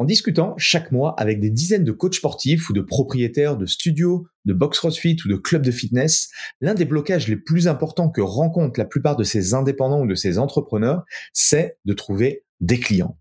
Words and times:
En 0.00 0.04
discutant 0.04 0.54
chaque 0.56 0.92
mois 0.92 1.14
avec 1.18 1.40
des 1.40 1.50
dizaines 1.50 1.84
de 1.84 1.92
coachs 1.92 2.14
sportifs 2.14 2.70
ou 2.70 2.72
de 2.72 2.80
propriétaires 2.80 3.58
de 3.58 3.66
studios, 3.66 4.26
de 4.46 4.54
box 4.54 4.78
CrossFit 4.78 5.18
ou 5.26 5.28
de 5.28 5.36
clubs 5.36 5.60
de 5.60 5.70
fitness, 5.70 6.30
l'un 6.62 6.72
des 6.72 6.86
blocages 6.86 7.28
les 7.28 7.36
plus 7.36 7.68
importants 7.68 8.08
que 8.08 8.22
rencontrent 8.22 8.80
la 8.80 8.86
plupart 8.86 9.14
de 9.14 9.24
ces 9.24 9.52
indépendants 9.52 10.00
ou 10.00 10.06
de 10.06 10.14
ces 10.14 10.38
entrepreneurs, 10.38 11.04
c'est 11.34 11.76
de 11.84 11.92
trouver 11.92 12.46
des 12.62 12.80
clients. 12.80 13.19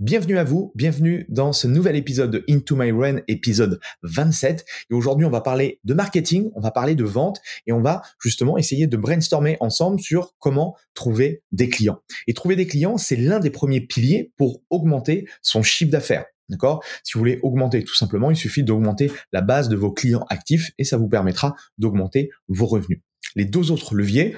Bienvenue 0.00 0.38
à 0.38 0.44
vous, 0.44 0.72
bienvenue 0.74 1.24
dans 1.28 1.52
ce 1.52 1.68
nouvel 1.68 1.94
épisode 1.94 2.32
de 2.32 2.44
Into 2.50 2.74
My 2.74 2.90
Run, 2.90 3.20
épisode 3.28 3.78
27. 4.02 4.64
Et 4.90 4.94
aujourd'hui, 4.94 5.24
on 5.24 5.30
va 5.30 5.40
parler 5.40 5.78
de 5.84 5.94
marketing, 5.94 6.50
on 6.56 6.60
va 6.60 6.72
parler 6.72 6.96
de 6.96 7.04
vente 7.04 7.40
et 7.68 7.72
on 7.72 7.80
va 7.80 8.02
justement 8.20 8.58
essayer 8.58 8.88
de 8.88 8.96
brainstormer 8.96 9.56
ensemble 9.60 10.00
sur 10.00 10.34
comment 10.40 10.76
trouver 10.94 11.42
des 11.52 11.68
clients. 11.68 12.00
Et 12.26 12.34
trouver 12.34 12.56
des 12.56 12.66
clients, 12.66 12.98
c'est 12.98 13.14
l'un 13.14 13.38
des 13.38 13.50
premiers 13.50 13.80
piliers 13.80 14.32
pour 14.36 14.62
augmenter 14.68 15.28
son 15.42 15.62
chiffre 15.62 15.92
d'affaires. 15.92 16.24
D'accord? 16.48 16.84
Si 17.04 17.14
vous 17.14 17.20
voulez 17.20 17.38
augmenter 17.42 17.84
tout 17.84 17.94
simplement, 17.94 18.32
il 18.32 18.36
suffit 18.36 18.64
d'augmenter 18.64 19.12
la 19.32 19.42
base 19.42 19.68
de 19.68 19.76
vos 19.76 19.92
clients 19.92 20.26
actifs 20.28 20.72
et 20.76 20.84
ça 20.84 20.96
vous 20.96 21.08
permettra 21.08 21.54
d'augmenter 21.78 22.30
vos 22.48 22.66
revenus. 22.66 23.00
Les 23.36 23.44
deux 23.44 23.70
autres 23.70 23.94
leviers, 23.94 24.34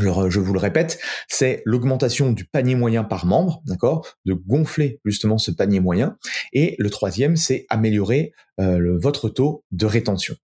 je, 0.00 0.40
vous 0.40 0.52
le 0.52 0.58
répète, 0.58 0.98
c'est 1.28 1.62
l'augmentation 1.64 2.32
du 2.32 2.44
panier 2.44 2.74
moyen 2.74 3.04
par 3.04 3.26
membre, 3.26 3.62
d'accord, 3.66 4.06
de 4.24 4.34
gonfler 4.34 5.00
justement 5.04 5.38
ce 5.38 5.50
panier 5.50 5.80
moyen. 5.80 6.16
Et 6.52 6.76
le 6.78 6.90
troisième, 6.90 7.36
c'est 7.36 7.66
améliorer 7.68 8.32
euh, 8.60 8.98
votre 8.98 9.28
taux 9.28 9.64
de 9.70 9.86
rétention. 9.86 10.36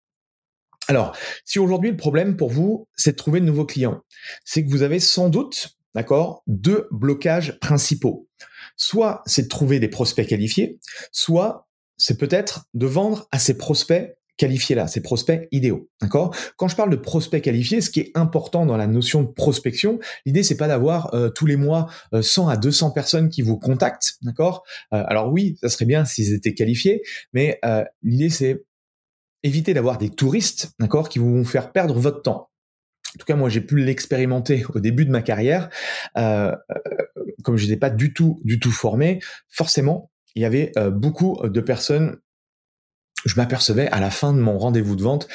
Alors, 0.89 1.17
si 1.45 1.59
aujourd'hui 1.59 1.91
le 1.91 1.97
problème 1.97 2.37
pour 2.37 2.51
vous, 2.51 2.89
c'est 2.97 3.13
de 3.13 3.17
trouver 3.17 3.41
de 3.41 3.45
nouveaux 3.45 3.67
clients, 3.67 4.03
c'est 4.45 4.65
que 4.65 4.71
vous 4.71 4.83
avez 4.83 4.99
sans 4.99 5.29
doute, 5.29 5.79
d'accord, 5.95 6.43
deux 6.47 6.89
blocages 6.91 7.59
principaux. 7.61 8.29
Soit 8.77 9.23
c'est 9.27 9.43
de 9.43 9.49
trouver 9.49 9.79
des 9.79 9.89
prospects 9.89 10.27
qualifiés, 10.27 10.79
soit 11.13 11.69
c'est 11.97 12.19
peut-être 12.19 12.65
de 12.75 12.87
vendre 12.87 13.29
à 13.31 13.39
ces 13.39 13.57
prospects 13.57 14.17
qualifiés 14.41 14.75
là, 14.75 14.87
ces 14.87 15.03
prospects 15.03 15.47
idéaux. 15.53 15.91
D'accord? 16.01 16.35
Quand 16.57 16.67
je 16.67 16.75
parle 16.75 16.89
de 16.89 16.97
prospects 16.97 17.43
qualifiés, 17.43 17.83
ce 17.83 17.91
qui 17.91 18.01
est 18.01 18.11
important 18.15 18.65
dans 18.65 18.79
la 18.79 18.87
notion 18.87 19.23
de 19.23 19.29
prospection, 19.29 19.99
l'idée 20.25 20.43
c'est 20.43 20.57
pas 20.57 20.67
d'avoir 20.67 21.15
euh, 21.15 21.29
tous 21.29 21.45
les 21.45 21.57
mois 21.57 21.89
100 22.19 22.49
euh, 22.49 22.53
à 22.53 22.57
200 22.57 22.93
personnes 22.93 23.29
qui 23.29 23.43
vous 23.43 23.59
contactent, 23.59 24.15
d'accord? 24.23 24.65
Euh, 24.95 25.05
Alors 25.07 25.31
oui, 25.31 25.59
ça 25.61 25.69
serait 25.69 25.85
bien 25.85 26.07
s'ils 26.07 26.33
étaient 26.33 26.55
qualifiés, 26.55 27.03
mais 27.35 27.61
l'idée 28.03 28.31
c'est 28.31 28.65
éviter 29.43 29.75
d'avoir 29.75 29.99
des 29.99 30.09
touristes, 30.09 30.73
d'accord, 30.79 31.11
qui 31.11 31.19
vont 31.19 31.45
faire 31.45 31.71
perdre 31.73 31.99
votre 31.99 32.23
temps. 32.23 32.49
En 33.15 33.19
tout 33.19 33.27
cas, 33.27 33.37
moi, 33.37 33.49
j'ai 33.49 33.61
pu 33.61 33.77
l'expérimenter 33.77 34.65
au 34.75 34.81
début 34.81 35.05
de 35.05 35.11
ma 35.11 35.21
carrière. 35.21 35.69
comme 36.15 37.57
je 37.57 37.65
n'étais 37.65 37.77
pas 37.77 37.91
du 37.91 38.15
tout, 38.15 38.41
du 38.45 38.59
tout 38.59 38.71
formé, 38.71 39.21
forcément, 39.49 40.11
il 40.35 40.43
y 40.43 40.45
avait 40.45 40.73
beaucoup 40.91 41.39
de 41.45 41.61
personnes 41.61 42.17
je 43.25 43.37
m'apercevais 43.37 43.89
à 43.89 44.01
la 44.01 44.11
fin 44.11 44.33
de 44.33 44.41
mon 44.41 44.59
rendez-vous 44.59 44.97
de 44.97 45.03
vente, 45.03 45.29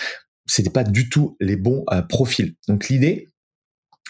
c'était 0.45 0.69
pas 0.69 0.83
du 0.83 1.09
tout 1.09 1.37
les 1.39 1.55
bons 1.55 1.83
euh, 1.91 2.01
profils. 2.01 2.55
Donc 2.67 2.89
l'idée, 2.89 3.27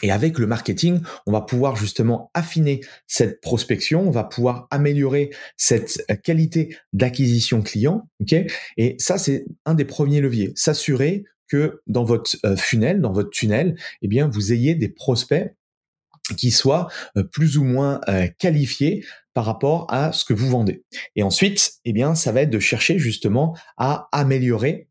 et 0.02 0.12
avec 0.12 0.40
le 0.40 0.48
marketing, 0.48 1.00
on 1.26 1.32
va 1.32 1.42
pouvoir 1.42 1.78
justement 1.78 2.30
affiner 2.34 2.82
cette 3.08 3.40
prospection, 3.40 4.06
on 4.08 4.12
va 4.12 4.26
pouvoir 4.26 4.68
améliorer 4.72 5.30
cette 5.56 6.04
euh, 6.12 6.16
qualité 6.16 6.78
d'acquisition 6.94 7.62
client, 7.62 8.10
ok? 8.22 8.36
Et 8.78 8.96
ça, 9.00 9.18
c'est 9.18 9.46
un 9.66 9.74
des 9.74 9.86
premiers 9.86 10.22
leviers. 10.22 10.52
S'assurer 10.56 11.24
que 11.48 11.82
dans 11.88 12.04
votre 12.04 12.36
euh, 12.46 12.56
funnel, 12.58 13.02
dans 13.02 13.14
votre 13.14 13.30
tunnel, 13.30 13.78
eh 14.02 14.08
bien, 14.08 14.28
vous 14.28 14.52
ayez 14.52 14.76
des 14.76 14.90
prospects 14.90 15.56
qui 16.38 16.50
soient 16.50 16.88
plus 17.32 17.60
ou 17.60 17.64
moins 17.64 18.02
qualifiés 18.40 19.06
par 19.36 19.46
rapport 19.46 19.86
à 19.90 20.14
ce 20.14 20.26
que 20.26 20.34
vous 20.34 20.50
vendez. 20.50 20.84
Et 21.16 21.22
ensuite, 21.22 21.74
eh 21.84 21.94
bien, 21.94 22.16
ça 22.16 22.32
va 22.32 22.42
être 22.42 22.50
de 22.50 22.60
chercher 22.60 22.98
justement 22.98 23.56
à 23.78 24.08
améliorer 24.12 24.88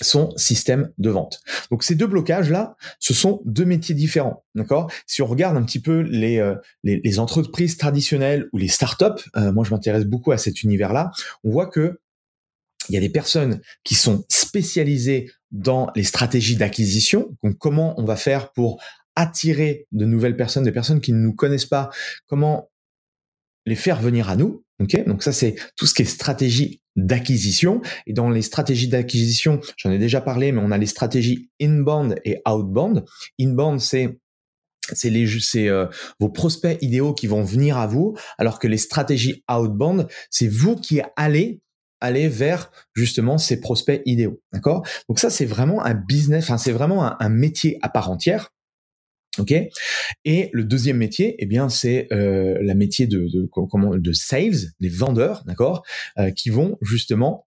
son 0.00 0.36
système 0.36 0.92
de 0.98 1.10
vente. 1.10 1.40
Donc 1.70 1.84
ces 1.84 1.94
deux 1.94 2.08
blocages 2.08 2.50
là, 2.50 2.74
ce 2.98 3.14
sont 3.14 3.40
deux 3.44 3.64
métiers 3.64 3.94
différents, 3.94 4.44
d'accord? 4.56 4.90
Si 5.06 5.22
on 5.22 5.26
regarde 5.26 5.56
un 5.56 5.62
petit 5.62 5.80
peu 5.80 6.00
les, 6.00 6.38
euh, 6.38 6.56
les, 6.82 7.18
entreprises 7.20 7.76
traditionnelles 7.76 8.48
ou 8.52 8.58
les 8.58 8.66
startups, 8.66 9.22
euh, 9.36 9.52
moi 9.52 9.62
je 9.64 9.70
m'intéresse 9.70 10.06
beaucoup 10.06 10.32
à 10.32 10.38
cet 10.38 10.64
univers-là, 10.64 11.12
on 11.44 11.50
voit 11.52 11.66
que 11.66 12.00
il 12.88 12.96
y 12.96 12.98
a 12.98 13.00
des 13.00 13.10
personnes 13.10 13.60
qui 13.84 13.94
sont 13.94 14.24
spécialisées 14.28 15.30
dans 15.52 15.88
les 15.94 16.02
stratégies 16.02 16.56
d'acquisition. 16.56 17.36
Donc 17.44 17.56
comment 17.58 17.94
on 17.96 18.04
va 18.04 18.16
faire 18.16 18.50
pour 18.50 18.82
attirer 19.14 19.86
de 19.92 20.04
nouvelles 20.04 20.36
personnes, 20.36 20.64
des 20.64 20.72
personnes 20.72 21.00
qui 21.00 21.12
ne 21.12 21.18
nous 21.18 21.34
connaissent 21.34 21.66
pas, 21.66 21.90
comment 22.26 22.71
les 23.66 23.76
faire 23.76 24.00
venir 24.00 24.28
à 24.28 24.36
nous. 24.36 24.64
Okay 24.80 25.04
Donc 25.04 25.22
ça, 25.22 25.32
c'est 25.32 25.54
tout 25.76 25.86
ce 25.86 25.94
qui 25.94 26.02
est 26.02 26.06
stratégie 26.06 26.80
d'acquisition. 26.96 27.80
Et 28.06 28.12
dans 28.12 28.30
les 28.30 28.42
stratégies 28.42 28.88
d'acquisition, 28.88 29.60
j'en 29.76 29.90
ai 29.90 29.98
déjà 29.98 30.20
parlé, 30.20 30.52
mais 30.52 30.60
on 30.62 30.70
a 30.70 30.78
les 30.78 30.86
stratégies 30.86 31.50
inbound 31.60 32.16
et 32.24 32.40
outbound. 32.48 33.04
Inbound, 33.40 33.80
c'est 33.80 34.18
c'est 34.92 35.10
les 35.10 35.26
c'est 35.40 35.68
euh, 35.68 35.86
vos 36.18 36.28
prospects 36.28 36.76
idéaux 36.80 37.14
qui 37.14 37.28
vont 37.28 37.44
venir 37.44 37.78
à 37.78 37.86
vous, 37.86 38.16
alors 38.36 38.58
que 38.58 38.66
les 38.66 38.78
stratégies 38.78 39.44
outbound, 39.50 40.08
c'est 40.28 40.48
vous 40.48 40.76
qui 40.76 41.00
allez 41.16 41.60
aller 42.00 42.28
vers 42.28 42.72
justement 42.94 43.38
ces 43.38 43.60
prospects 43.60 44.02
idéaux. 44.04 44.40
D'accord? 44.52 44.84
Donc 45.08 45.20
ça, 45.20 45.30
c'est 45.30 45.44
vraiment 45.44 45.84
un 45.84 45.94
business, 45.94 46.44
enfin 46.44 46.58
c'est 46.58 46.72
vraiment 46.72 47.04
un, 47.04 47.16
un 47.20 47.28
métier 47.28 47.78
à 47.82 47.88
part 47.88 48.10
entière. 48.10 48.50
Ok. 49.38 49.54
Et 50.24 50.50
le 50.52 50.64
deuxième 50.64 50.98
métier, 50.98 51.36
eh 51.38 51.46
bien, 51.46 51.70
c'est 51.70 52.06
euh, 52.12 52.58
la 52.60 52.74
métier 52.74 53.06
de, 53.06 53.48
comment, 53.50 53.96
de 53.96 54.12
sales, 54.12 54.72
des 54.80 54.90
vendeurs, 54.90 55.42
d'accord, 55.46 55.84
euh, 56.18 56.30
qui 56.30 56.50
vont 56.50 56.76
justement 56.82 57.46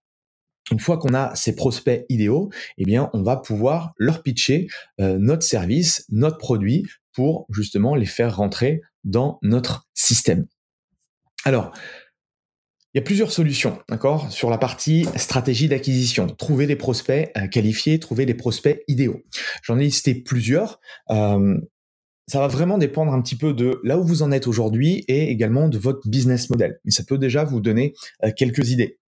une 0.72 0.80
fois 0.80 0.98
qu'on 0.98 1.14
a 1.14 1.32
ces 1.36 1.54
prospects 1.54 2.04
idéaux, 2.08 2.50
eh 2.76 2.84
bien, 2.84 3.08
on 3.12 3.22
va 3.22 3.36
pouvoir 3.36 3.92
leur 3.98 4.24
pitcher 4.24 4.66
euh, 5.00 5.16
notre 5.16 5.44
service, 5.44 6.04
notre 6.10 6.38
produit, 6.38 6.84
pour 7.12 7.46
justement 7.50 7.94
les 7.94 8.04
faire 8.04 8.36
rentrer 8.36 8.80
dans 9.04 9.38
notre 9.42 9.86
système. 9.94 10.46
Alors, 11.44 11.72
Il 12.96 12.98
y 12.98 13.00
a 13.00 13.02
plusieurs 13.02 13.30
solutions, 13.30 13.78
d'accord, 13.90 14.32
sur 14.32 14.48
la 14.48 14.56
partie 14.56 15.06
stratégie 15.16 15.68
d'acquisition. 15.68 16.28
Trouver 16.28 16.66
des 16.66 16.76
prospects 16.76 17.30
euh, 17.36 17.46
qualifiés, 17.46 17.98
trouver 17.98 18.24
des 18.24 18.32
prospects 18.32 18.82
idéaux. 18.88 19.22
J'en 19.62 19.78
ai 19.78 19.82
listé 19.82 20.14
plusieurs. 20.14 20.80
Ça 22.28 22.40
va 22.40 22.48
vraiment 22.48 22.78
dépendre 22.78 23.12
un 23.12 23.22
petit 23.22 23.36
peu 23.36 23.52
de 23.52 23.80
là 23.84 23.98
où 23.98 24.04
vous 24.04 24.22
en 24.22 24.32
êtes 24.32 24.46
aujourd'hui 24.46 25.04
et 25.08 25.30
également 25.30 25.68
de 25.68 25.78
votre 25.78 26.08
business 26.08 26.50
model. 26.50 26.80
Mais 26.84 26.90
ça 26.90 27.04
peut 27.04 27.18
déjà 27.18 27.44
vous 27.44 27.60
donner 27.60 27.94
euh, 28.24 28.30
quelques 28.34 28.70
idées. 28.70 28.98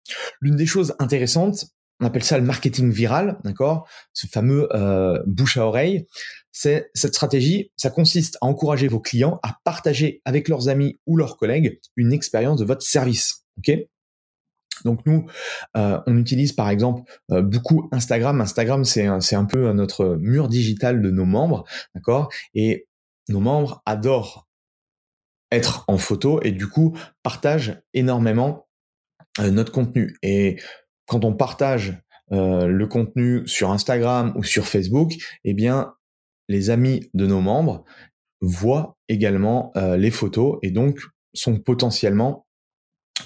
L'une 0.40 0.56
des 0.56 0.66
choses 0.66 0.94
intéressantes, 0.98 1.66
on 2.00 2.06
appelle 2.06 2.22
ça 2.22 2.38
le 2.38 2.44
marketing 2.44 2.92
viral, 2.92 3.38
d'accord? 3.42 3.88
Ce 4.12 4.26
fameux 4.26 4.68
euh, 4.74 5.20
bouche 5.26 5.56
à 5.56 5.66
oreille. 5.66 6.06
C'est 6.52 6.90
cette 6.94 7.14
stratégie, 7.14 7.72
ça 7.76 7.90
consiste 7.90 8.36
à 8.40 8.46
encourager 8.46 8.88
vos 8.88 9.00
clients 9.00 9.40
à 9.42 9.56
partager 9.64 10.22
avec 10.24 10.48
leurs 10.48 10.68
amis 10.68 10.98
ou 11.06 11.16
leurs 11.16 11.36
collègues 11.36 11.80
une 11.96 12.12
expérience 12.12 12.60
de 12.60 12.64
votre 12.64 12.82
service. 12.82 13.44
Ok? 13.58 13.72
Donc 14.84 15.04
nous, 15.06 15.26
euh, 15.76 15.98
on 16.06 16.16
utilise 16.16 16.52
par 16.52 16.68
exemple 16.68 17.02
euh, 17.32 17.42
beaucoup 17.42 17.88
Instagram. 17.92 18.40
Instagram, 18.40 18.84
c'est 18.84 19.06
un, 19.06 19.18
un 19.32 19.44
peu 19.44 19.72
notre 19.72 20.16
mur 20.20 20.48
digital 20.48 21.02
de 21.02 21.10
nos 21.10 21.24
membres, 21.24 21.64
d'accord? 21.94 22.28
Et 22.54 22.87
nos 23.28 23.40
membres 23.40 23.82
adorent 23.86 24.46
être 25.50 25.84
en 25.88 25.98
photo 25.98 26.40
et 26.42 26.52
du 26.52 26.68
coup 26.68 26.96
partagent 27.22 27.80
énormément 27.94 28.66
euh, 29.40 29.50
notre 29.50 29.72
contenu. 29.72 30.16
Et 30.22 30.60
quand 31.06 31.24
on 31.24 31.34
partage 31.34 31.98
le 32.30 32.84
contenu 32.84 33.48
sur 33.48 33.70
Instagram 33.70 34.34
ou 34.36 34.42
sur 34.44 34.66
Facebook, 34.66 35.14
eh 35.44 35.54
bien 35.54 35.94
les 36.50 36.68
amis 36.68 37.08
de 37.14 37.24
nos 37.24 37.40
membres 37.40 37.86
voient 38.42 38.98
également 39.08 39.72
les 39.74 40.10
photos 40.10 40.58
et 40.60 40.70
donc 40.70 41.00
sont 41.32 41.58
potentiellement 41.58 42.46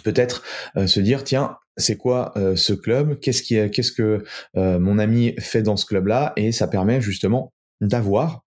peut-être 0.03 0.43
euh, 0.77 0.87
se 0.87 1.01
dire 1.01 1.25
tiens 1.25 1.57
c'est 1.79 1.97
quoi 1.97 2.33
euh, 2.37 2.55
ce 2.55 2.75
club? 2.75 3.19
Qu'est-ce 3.21 3.43
qui 3.43 3.71
qu'est-ce 3.71 3.93
que 3.93 4.25
euh, 4.57 4.79
mon 4.79 4.99
ami 4.99 5.35
fait 5.39 5.63
dans 5.63 5.77
ce 5.77 5.87
club 5.87 6.07
là 6.07 6.33
et 6.37 6.53
ça 6.53 6.69
permet 6.69 7.01
justement 7.01 7.53
d'avoir 7.81 8.45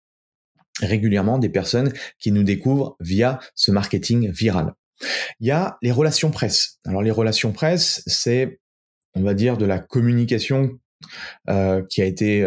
régulièrement 0.79 1.37
des 1.37 1.49
personnes 1.49 1.91
qui 2.19 2.31
nous 2.31 2.43
découvrent 2.43 2.95
via 2.99 3.39
ce 3.55 3.71
marketing 3.71 4.31
viral. 4.31 4.73
Il 5.39 5.47
y 5.47 5.51
a 5.51 5.77
les 5.81 5.91
relations 5.91 6.31
presse. 6.31 6.79
Alors 6.85 7.01
les 7.01 7.11
relations 7.11 7.51
presse, 7.51 8.03
c'est 8.05 8.59
on 9.15 9.23
va 9.23 9.33
dire 9.33 9.57
de 9.57 9.65
la 9.65 9.79
communication 9.79 10.79
qui 11.89 12.01
a 12.01 12.05
été 12.05 12.45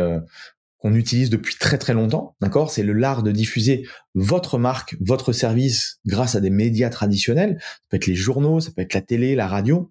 qu'on 0.85 0.95
utilise 0.95 1.31
depuis 1.31 1.57
très 1.57 1.79
très 1.79 1.95
longtemps, 1.95 2.37
d'accord? 2.43 2.71
C'est 2.71 2.83
le 2.83 2.93
l'art 2.93 3.23
de 3.23 3.33
diffuser 3.33 3.89
votre 4.15 4.59
marque, 4.59 4.97
votre 5.01 5.33
service 5.33 5.99
grâce 6.05 6.35
à 6.35 6.43
des 6.43 6.51
médias 6.51 6.91
traditionnels. 6.91 7.57
Ça 7.59 7.79
peut 7.89 7.97
être 7.97 8.07
les 8.07 8.15
journaux, 8.15 8.61
ça 8.61 8.71
peut 8.71 8.83
être 8.83 8.93
la 8.93 9.01
télé, 9.01 9.35
la 9.35 9.49
radio. 9.49 9.91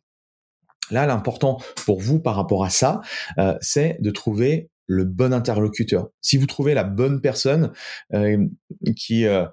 Là, 0.92 1.08
l'important 1.08 1.60
pour 1.86 2.00
vous 2.00 2.20
par 2.20 2.36
rapport 2.36 2.64
à 2.64 2.70
ça, 2.70 3.02
euh, 3.40 3.58
c'est 3.60 3.98
de 4.02 4.12
trouver 4.12 4.70
le 4.88 5.06
bon 5.06 5.34
interlocuteur. 5.34 6.10
Si 6.22 6.38
vous 6.38 6.46
trouvez 6.46 6.74
la 6.74 6.84
bonne 6.84 7.22
personne 7.22 7.72
euh, 8.14 8.46
qui 8.96 9.26
euh, 9.26 9.46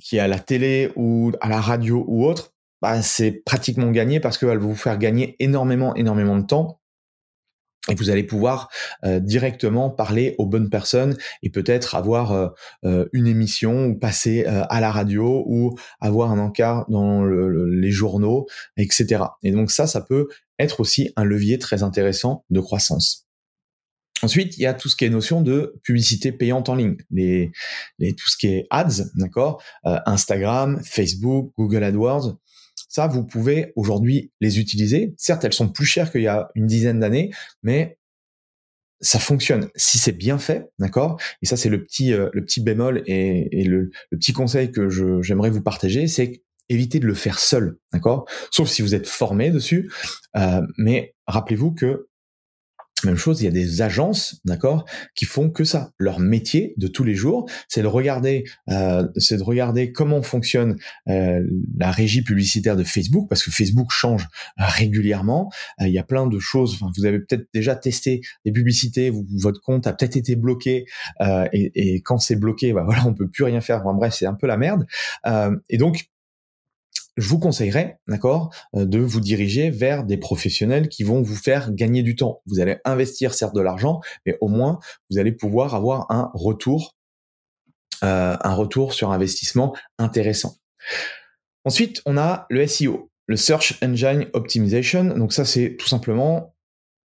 qui 0.00 0.16
est 0.16 0.20
à 0.20 0.28
la 0.28 0.38
télé 0.38 0.92
ou 0.96 1.32
à 1.40 1.48
la 1.48 1.60
radio 1.60 2.04
ou 2.08 2.24
autre, 2.24 2.52
bah, 2.82 3.00
c'est 3.02 3.42
pratiquement 3.44 3.90
gagné 3.90 4.20
parce 4.20 4.38
qu'elle 4.38 4.48
va 4.48 4.56
vous 4.56 4.74
faire 4.74 4.98
gagner 4.98 5.36
énormément 5.38 5.94
énormément 5.94 6.36
de 6.36 6.46
temps 6.46 6.80
et 7.90 7.94
vous 7.94 8.10
allez 8.10 8.24
pouvoir 8.24 8.70
euh, 9.04 9.20
directement 9.20 9.90
parler 9.90 10.34
aux 10.38 10.46
bonnes 10.46 10.70
personnes 10.70 11.16
et 11.42 11.50
peut-être 11.50 11.94
avoir 11.94 12.32
euh, 12.32 12.48
euh, 12.84 13.06
une 13.12 13.26
émission 13.26 13.86
ou 13.86 13.98
passer 13.98 14.44
à 14.46 14.80
la 14.80 14.90
radio 14.90 15.44
ou 15.46 15.76
avoir 16.00 16.30
un 16.30 16.38
encart 16.38 16.86
dans 16.88 17.24
les 17.24 17.90
journaux, 17.90 18.46
etc. 18.76 19.24
Et 19.42 19.52
donc 19.52 19.70
ça, 19.70 19.86
ça 19.86 20.00
peut 20.00 20.28
être 20.58 20.80
aussi 20.80 21.12
un 21.16 21.24
levier 21.24 21.58
très 21.58 21.82
intéressant 21.82 22.44
de 22.50 22.60
croissance. 22.60 23.23
Ensuite, 24.24 24.56
il 24.56 24.62
y 24.62 24.66
a 24.66 24.72
tout 24.72 24.88
ce 24.88 24.96
qui 24.96 25.04
est 25.04 25.10
notion 25.10 25.42
de 25.42 25.74
publicité 25.82 26.32
payante 26.32 26.70
en 26.70 26.74
ligne, 26.74 26.96
les, 27.10 27.52
les 27.98 28.14
tout 28.14 28.28
ce 28.30 28.38
qui 28.38 28.46
est 28.46 28.66
ads, 28.70 29.04
d'accord, 29.16 29.62
Instagram, 29.84 30.80
Facebook, 30.82 31.52
Google 31.58 31.84
AdWords. 31.84 32.38
Ça, 32.88 33.06
vous 33.06 33.24
pouvez 33.24 33.72
aujourd'hui 33.76 34.32
les 34.40 34.58
utiliser. 34.58 35.14
Certes, 35.18 35.44
elles 35.44 35.52
sont 35.52 35.68
plus 35.68 35.84
chères 35.84 36.10
qu'il 36.10 36.22
y 36.22 36.26
a 36.26 36.48
une 36.54 36.66
dizaine 36.66 37.00
d'années, 37.00 37.32
mais 37.62 37.98
ça 39.00 39.18
fonctionne 39.18 39.68
si 39.76 39.98
c'est 39.98 40.12
bien 40.12 40.38
fait, 40.38 40.70
d'accord 40.78 41.20
Et 41.42 41.46
ça, 41.46 41.56
c'est 41.56 41.68
le 41.68 41.84
petit 41.84 42.12
euh, 42.12 42.30
le 42.32 42.42
petit 42.42 42.62
bémol 42.62 43.02
et, 43.06 43.64
le, 43.64 43.90
petit 44.10 44.32
conseil 44.32 44.70
que 44.70 44.88
j'aimerais 45.22 45.50
vous 45.50 45.60
partager, 45.60 46.06
c'est 46.06 46.42
éviter 46.70 47.00
de 47.00 47.06
le 47.06 47.14
faire 47.14 47.38
seul, 47.38 47.76
d'accord 47.92 48.26
Sauf 48.50 48.68
si 48.68 48.80
vous 48.80 48.94
êtes 48.94 49.06
formé 49.06 49.50
dessus. 49.50 49.90
Euh, 50.36 50.62
mais 50.78 51.14
rappelez-vous 51.26 51.72
que 51.72 52.08
même 53.06 53.16
chose, 53.16 53.40
il 53.40 53.44
y 53.44 53.48
a 53.48 53.50
des 53.50 53.82
agences, 53.82 54.40
d'accord, 54.44 54.84
qui 55.14 55.24
font 55.24 55.50
que 55.50 55.64
ça. 55.64 55.90
Leur 55.98 56.20
métier 56.20 56.74
de 56.76 56.86
tous 56.86 57.04
les 57.04 57.14
jours, 57.14 57.48
c'est 57.68 57.82
de 57.82 57.86
regarder, 57.86 58.44
euh, 58.70 59.06
c'est 59.16 59.36
de 59.36 59.42
regarder 59.42 59.92
comment 59.92 60.22
fonctionne 60.22 60.76
euh, 61.08 61.42
la 61.78 61.90
régie 61.90 62.22
publicitaire 62.22 62.76
de 62.76 62.84
Facebook, 62.84 63.28
parce 63.28 63.42
que 63.42 63.50
Facebook 63.50 63.90
change 63.90 64.26
régulièrement. 64.56 65.50
Euh, 65.80 65.88
il 65.88 65.92
y 65.92 65.98
a 65.98 66.04
plein 66.04 66.26
de 66.26 66.38
choses. 66.38 66.74
Enfin, 66.74 66.90
vous 66.96 67.04
avez 67.04 67.20
peut-être 67.20 67.48
déjà 67.52 67.76
testé 67.76 68.20
des 68.44 68.52
publicités, 68.52 69.12
votre 69.36 69.60
compte 69.60 69.86
a 69.86 69.92
peut-être 69.92 70.16
été 70.16 70.36
bloqué, 70.36 70.86
et, 71.52 71.72
et, 71.74 72.00
quand 72.02 72.18
c'est 72.18 72.36
bloqué, 72.36 72.72
bah 72.72 72.82
voilà, 72.86 73.06
on 73.06 73.14
peut 73.14 73.28
plus 73.28 73.44
rien 73.44 73.60
faire. 73.60 73.80
Enfin, 73.80 73.94
bref, 73.94 74.14
c'est 74.14 74.26
un 74.26 74.34
peu 74.34 74.46
la 74.46 74.56
merde. 74.56 74.86
et 75.68 75.78
donc 75.78 76.08
je 77.16 77.28
vous 77.28 77.38
conseillerais, 77.38 77.98
d'accord, 78.08 78.54
euh, 78.74 78.84
de 78.84 78.98
vous 78.98 79.20
diriger 79.20 79.70
vers 79.70 80.04
des 80.04 80.16
professionnels 80.16 80.88
qui 80.88 81.04
vont 81.04 81.22
vous 81.22 81.36
faire 81.36 81.72
gagner 81.72 82.02
du 82.02 82.16
temps. 82.16 82.42
Vous 82.46 82.60
allez 82.60 82.78
investir 82.84 83.34
certes 83.34 83.54
de 83.54 83.60
l'argent, 83.60 84.00
mais 84.26 84.36
au 84.40 84.48
moins 84.48 84.78
vous 85.10 85.18
allez 85.18 85.32
pouvoir 85.32 85.74
avoir 85.74 86.10
un 86.10 86.30
retour, 86.34 86.96
euh, 88.02 88.36
un 88.40 88.54
retour 88.54 88.92
sur 88.92 89.12
investissement 89.12 89.74
intéressant. 89.98 90.56
Ensuite, 91.64 92.02
on 92.04 92.18
a 92.18 92.46
le 92.50 92.66
SEO, 92.66 93.10
le 93.26 93.36
Search 93.36 93.78
Engine 93.82 94.26
Optimization. 94.32 95.04
Donc 95.04 95.32
ça, 95.32 95.44
c'est 95.44 95.76
tout 95.78 95.88
simplement 95.88 96.54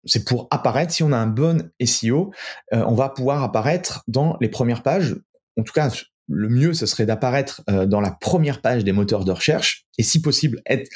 c'est 0.05 0.23
pour 0.23 0.47
apparaître. 0.51 0.93
Si 0.93 1.03
on 1.03 1.11
a 1.11 1.17
un 1.17 1.27
bon 1.27 1.69
SEO, 1.83 2.31
euh, 2.73 2.83
on 2.87 2.95
va 2.95 3.09
pouvoir 3.09 3.43
apparaître 3.43 4.03
dans 4.07 4.37
les 4.41 4.49
premières 4.49 4.81
pages. 4.81 5.15
En 5.59 5.63
tout 5.63 5.73
cas, 5.73 5.89
le 6.27 6.49
mieux, 6.49 6.73
ce 6.73 6.85
serait 6.85 7.05
d'apparaître 7.05 7.61
euh, 7.69 7.85
dans 7.85 8.01
la 8.01 8.11
première 8.11 8.61
page 8.61 8.83
des 8.83 8.91
moteurs 8.91 9.25
de 9.25 9.31
recherche 9.31 9.85
et 9.97 10.03
si 10.03 10.21
possible 10.21 10.61
être 10.65 10.89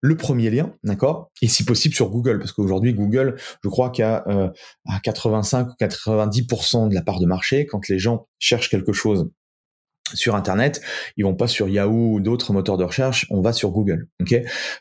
le 0.00 0.16
premier 0.16 0.50
lien, 0.50 0.74
d'accord? 0.84 1.30
Et 1.42 1.48
si 1.48 1.64
possible 1.64 1.94
sur 1.94 2.10
Google, 2.10 2.38
parce 2.38 2.52
qu'aujourd'hui 2.52 2.94
Google, 2.94 3.36
je 3.64 3.68
crois 3.68 3.92
a 3.98 4.24
euh, 4.28 4.48
à 4.88 5.00
85 5.00 5.68
ou 5.70 5.74
90% 5.80 6.88
de 6.88 6.94
la 6.94 7.02
part 7.02 7.18
de 7.18 7.26
marché, 7.26 7.66
quand 7.66 7.88
les 7.88 7.98
gens 7.98 8.28
cherchent 8.38 8.70
quelque 8.70 8.92
chose 8.92 9.28
sur 10.14 10.36
Internet, 10.36 10.80
ils 11.16 11.24
vont 11.24 11.34
pas 11.34 11.48
sur 11.48 11.68
Yahoo 11.68 12.14
ou 12.14 12.20
d'autres 12.20 12.52
moteurs 12.52 12.78
de 12.78 12.84
recherche, 12.84 13.26
on 13.30 13.40
va 13.40 13.52
sur 13.52 13.70
Google, 13.70 14.08
ok? 14.20 14.36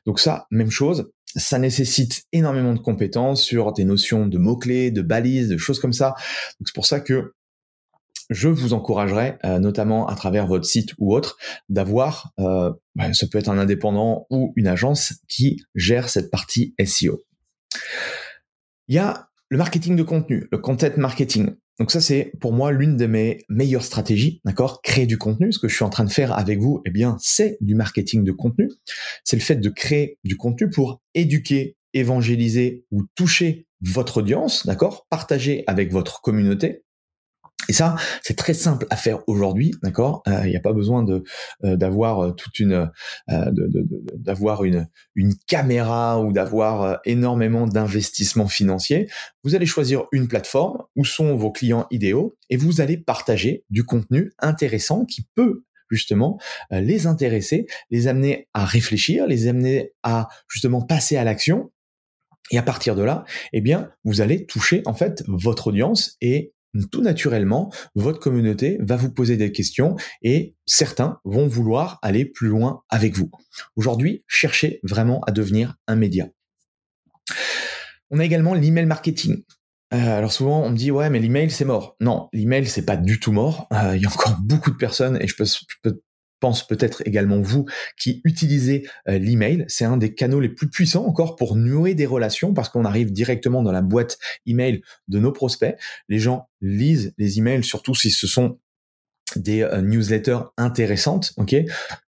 Donc 0.06 0.20
ça, 0.20 0.46
même 0.52 0.72
chose, 0.72 1.10
ça 1.36 1.60
nécessite 1.60 2.24
énormément 2.32 2.74
de 2.74 2.80
compétences 2.80 3.42
sur 3.42 3.74
des 3.74 3.84
notions 3.84 4.28
de 4.28 4.38
mots-clés, 4.38 4.92
de 4.92 5.02
balises, 5.02 5.50
de 5.50 5.58
choses 5.58 5.80
comme 5.80 5.94
ça. 5.94 6.16
C'est 6.64 6.74
pour 6.74 6.86
ça 6.86 7.00
que 7.00 7.34
je 8.30 8.50
vous 8.50 8.74
encouragerais, 8.74 9.38
euh, 9.46 9.60
notamment 9.60 10.08
à 10.08 10.16
travers 10.16 10.48
votre 10.48 10.66
site 10.66 10.94
ou 10.98 11.14
autre, 11.14 11.38
d'avoir, 11.70 12.34
euh, 12.40 12.72
bah, 12.96 13.14
ça 13.14 13.28
peut 13.28 13.38
être 13.38 13.50
un 13.50 13.58
indépendant 13.58 14.28
ou 14.30 14.54
une 14.56 14.68
agence 14.68 15.14
qui 15.28 15.64
gère 15.76 16.10
cette 16.10 16.30
partie 16.30 16.76
SEO. 16.84 17.24
Il 18.88 18.96
y 18.96 19.00
a 19.00 19.30
le 19.50 19.58
marketing 19.58 19.96
de 19.96 20.04
contenu, 20.04 20.48
le 20.52 20.58
content 20.58 20.90
marketing. 20.98 21.52
Donc 21.80 21.92
ça, 21.92 22.02
c'est 22.02 22.32
pour 22.42 22.54
moi 22.54 22.72
l'une 22.72 22.98
de 22.98 23.06
mes 23.06 23.40
meilleures 23.50 23.84
stratégies, 23.84 24.42
d'accord? 24.46 24.82
Créer 24.82 25.06
du 25.06 25.18
contenu. 25.18 25.52
Ce 25.52 25.60
que 25.60 25.68
je 25.68 25.76
suis 25.76 25.86
en 25.86 25.90
train 25.90 26.06
de 26.06 26.10
faire 26.12 26.34
avec 26.34 26.60
vous, 26.60 26.82
eh 26.86 26.90
bien, 26.90 27.18
c'est 27.20 27.58
du 27.62 27.76
marketing 27.76 28.24
de 28.24 28.32
contenu. 28.32 28.70
C'est 29.24 29.36
le 29.36 29.44
fait 29.44 29.58
de 29.58 29.70
créer 29.70 30.18
du 30.24 30.38
contenu 30.38 30.70
pour 30.70 31.02
éduquer, 31.14 31.78
évangéliser 31.94 32.86
ou 32.92 33.04
toucher 33.16 33.68
votre 33.82 34.18
audience, 34.18 34.66
d'accord? 34.66 35.06
Partager 35.10 35.64
avec 35.68 35.92
votre 35.92 36.22
communauté 36.22 36.84
et 37.70 37.74
ça, 37.74 37.96
c'est 38.24 38.38
très 38.38 38.54
simple 38.54 38.86
à 38.90 38.96
faire 38.96 39.20
aujourd'hui, 39.28 39.74
d'accord? 39.84 40.24
Euh, 40.28 40.42
Il 40.46 40.50
n'y 40.50 40.56
a 40.56 40.62
pas 40.62 40.74
besoin 40.74 41.06
euh, 41.10 41.76
d'avoir 41.76 42.20
euh, 42.20 42.32
toute 42.32 42.60
une 42.60 42.90
d'avoir 43.28 44.64
une 44.64 44.88
caméra 45.48 46.22
ou 46.22 46.32
d'avoir 46.32 47.00
énormément 47.06 47.68
d'investissements 47.68 48.48
financiers. 48.48 49.10
Vous 49.44 49.56
allez 49.56 49.66
choisir 49.66 50.06
une 50.12 50.28
plateforme 50.28 50.84
où 50.96 51.04
sont 51.04 51.36
vos 51.36 51.52
clients 51.52 51.88
idéaux 51.92 52.38
et 52.50 52.58
vous 52.58 52.80
allez 52.80 52.98
partager 52.98 53.66
du 53.70 53.84
contenu 53.84 54.32
intéressant 54.40 55.06
qui 55.06 55.28
peut 55.36 55.64
justement 55.90 56.40
les 56.72 57.08
intéresser, 57.08 57.66
les 57.90 58.08
amener 58.08 58.48
à 58.54 58.66
réfléchir, 58.66 59.26
les 59.26 59.48
amener 59.48 59.94
à 60.04 60.28
justement 60.50 60.82
passer 60.82 61.18
à 61.18 61.24
l'action. 61.24 61.72
Et 62.52 62.58
à 62.58 62.64
partir 62.64 62.96
de 62.96 63.04
là, 63.04 63.26
eh 63.52 63.60
bien, 63.60 63.92
vous 64.06 64.22
allez 64.22 64.46
toucher 64.46 64.82
en 64.86 64.94
fait 64.94 65.22
votre 65.28 65.68
audience 65.68 66.16
et 66.22 66.54
tout 66.92 67.02
naturellement, 67.02 67.72
votre 67.96 68.20
communauté 68.20 68.78
va 68.82 68.96
vous 68.96 69.12
poser 69.12 69.38
des 69.38 69.52
questions 69.52 69.96
et 70.22 70.56
certains 70.66 71.20
vont 71.24 71.48
vouloir 71.48 72.00
aller 72.02 72.26
plus 72.26 72.48
loin 72.48 72.84
avec 72.90 73.16
vous. 73.16 73.32
Aujourd'hui, 73.76 74.24
cherchez 74.28 74.80
vraiment 74.84 75.22
à 75.22 75.32
devenir 75.32 75.76
un 75.88 75.96
média. 75.96 76.28
On 78.10 78.20
a 78.20 78.26
également 78.26 78.54
l'email 78.54 78.86
marketing. 78.86 79.44
Euh, 79.94 80.18
alors 80.18 80.34
souvent 80.34 80.64
on 80.64 80.72
me 80.72 80.76
dit 80.76 80.92
ouais 80.92 81.10
mais 81.10 81.20
l'email 81.20 81.50
c'est 81.50 81.64
mort. 81.66 81.96
Non, 82.02 82.28
l'email 82.34 82.68
c'est 82.68 82.86
pas 82.86 82.98
du 82.98 83.20
tout 83.20 83.32
mort. 83.32 83.68
Euh, 83.72 83.96
il 83.96 84.02
y 84.02 84.06
a 84.06 84.10
encore 84.10 84.38
beaucoup 84.42 84.72
de 84.72 84.76
personnes 84.76 85.18
et 85.22 85.28
je 85.28 85.36
peux, 85.36 86.02
pense 86.40 86.66
peut-être 86.66 87.02
également 87.06 87.42
vous 87.42 87.66
qui 87.98 88.22
utilisez 88.24 88.88
euh, 89.08 89.18
l'email. 89.18 89.66
C'est 89.68 89.86
un 89.86 89.98
des 89.98 90.14
canaux 90.14 90.40
les 90.40 90.50
plus 90.50 90.70
puissants 90.70 91.06
encore 91.06 91.36
pour 91.36 91.56
nouer 91.56 91.96
des 91.96 92.06
relations 92.06 92.54
parce 92.54 92.70
qu'on 92.70 92.86
arrive 92.86 93.12
directement 93.12 93.64
dans 93.64 93.72
la 93.72 93.82
boîte 93.82 94.18
email 94.46 94.82
de 95.08 95.20
nos 95.20 95.32
prospects. 95.32 95.78
Les 96.10 96.20
gens 96.20 96.50
lisent 96.62 97.14
les 97.18 97.38
emails 97.40 97.64
surtout 97.64 97.96
si 97.96 98.12
ce 98.12 98.28
sont 98.28 98.60
des 99.42 99.62
euh, 99.62 99.82
newsletters 99.82 100.40
intéressantes, 100.58 101.34
ok? 101.38 101.56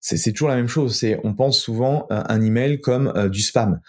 C'est 0.00 0.30
toujours 0.32 0.48
la 0.48 0.54
même 0.54 0.68
chose. 0.68 0.94
C'est 0.94 1.18
on 1.24 1.34
pense 1.34 1.58
souvent 1.58 2.06
euh, 2.12 2.22
un 2.28 2.40
email 2.40 2.80
comme 2.80 3.12
euh, 3.16 3.28
du 3.28 3.42
spam. 3.42 3.80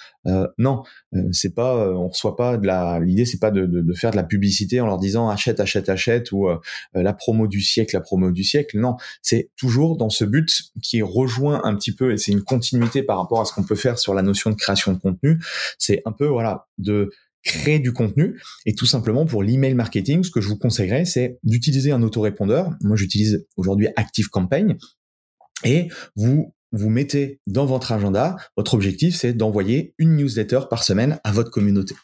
non, 0.57 0.83
c'est 1.31 1.53
pas. 1.53 1.91
on 1.91 2.07
reçoit 2.07 2.35
pas 2.35 2.57
de 2.57 2.65
la. 2.65 2.99
L'idée 2.99 3.25
c'est 3.25 3.39
pas 3.39 3.51
de, 3.51 3.65
de, 3.65 3.93
faire 3.93 4.11
de 4.11 4.15
la 4.15 4.23
publicité 4.23 4.81
en 4.81 4.87
leur 4.87 4.97
disant 4.97 5.29
achète, 5.29 5.59
achète, 5.59 5.89
achète 5.89 6.31
ou 6.31 6.49
la 6.93 7.13
promo 7.13 7.47
du 7.47 7.61
siècle, 7.61 7.95
la 7.95 8.01
promo 8.01 8.31
du 8.31 8.43
siècle. 8.43 8.79
Non, 8.79 8.97
c'est 9.21 9.51
toujours 9.55 9.95
dans 9.95 10.09
ce 10.09 10.25
but 10.25 10.49
qui 10.81 11.01
rejoint 11.01 11.61
un 11.63 11.75
petit 11.75 11.93
peu 11.93 12.11
et 12.11 12.17
c'est 12.17 12.31
une 12.31 12.43
continuité 12.43 13.03
par 13.03 13.19
rapport 13.19 13.39
à 13.39 13.45
ce 13.45 13.53
qu'on 13.53 13.63
peut 13.63 13.75
faire 13.75 13.99
sur 13.99 14.13
la 14.13 14.21
notion 14.21 14.49
de 14.49 14.55
création 14.55 14.91
de 14.91 14.97
contenu. 14.97 15.39
C'est 15.77 16.01
un 16.05 16.11
peu 16.11 16.25
voilà 16.25 16.67
de 16.77 17.11
créer 17.43 17.79
du 17.79 17.93
contenu. 17.93 18.39
Et 18.65 18.73
tout 18.73 18.85
simplement 18.85 19.25
pour 19.25 19.43
l'email 19.43 19.73
marketing, 19.73 20.23
ce 20.23 20.31
que 20.31 20.41
je 20.41 20.47
vous 20.47 20.57
conseillerais, 20.57 21.05
c'est 21.05 21.39
d'utiliser 21.43 21.91
un 21.91 22.03
autorépondeur. 22.03 22.71
Moi, 22.81 22.95
j'utilise 22.95 23.45
aujourd'hui 23.55 23.87
Active 23.95 24.29
Campaign. 24.29 24.77
Et 25.63 25.87
vous 26.15 26.53
vous 26.71 26.89
mettez 26.89 27.39
dans 27.47 27.65
votre 27.65 27.91
agenda, 27.91 28.35
votre 28.57 28.73
objectif, 28.73 29.15
c'est 29.15 29.33
d'envoyer 29.33 29.93
une 29.97 30.17
newsletter 30.17 30.61
par 30.69 30.83
semaine 30.83 31.19
à 31.23 31.31
votre 31.31 31.49
communauté. 31.49 31.95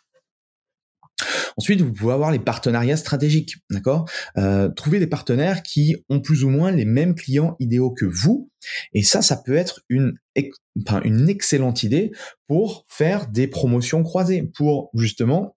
Ensuite, 1.58 1.82
vous 1.82 1.94
pouvez 1.94 2.14
avoir 2.14 2.32
les 2.32 2.40
partenariats 2.40 2.98
stratégiques, 2.98 3.58
d'accord? 3.70 4.10
Euh, 4.38 4.70
Trouver 4.70 5.00
des 5.00 5.08
partenaires 5.08 5.64
qui 5.64 5.98
ont 6.10 6.20
plus 6.20 6.44
ou 6.44 6.50
moins 6.50 6.72
les 6.72 6.86
mêmes 6.86 7.16
clients 7.16 7.56
idéaux 7.60 7.92
que 7.92 8.06
vous, 8.06 8.50
et 8.94 9.04
ça, 9.04 9.22
ça 9.22 9.38
peut 9.38 9.56
être 9.56 9.82
une, 9.90 10.14
une 11.04 11.30
excellente 11.30 11.84
idée 11.84 12.12
pour 12.48 12.86
faire 12.88 13.28
des 13.28 13.48
promotions 13.48 14.04
croisées, 14.04 14.44
pour 14.56 14.90
justement 14.96 15.56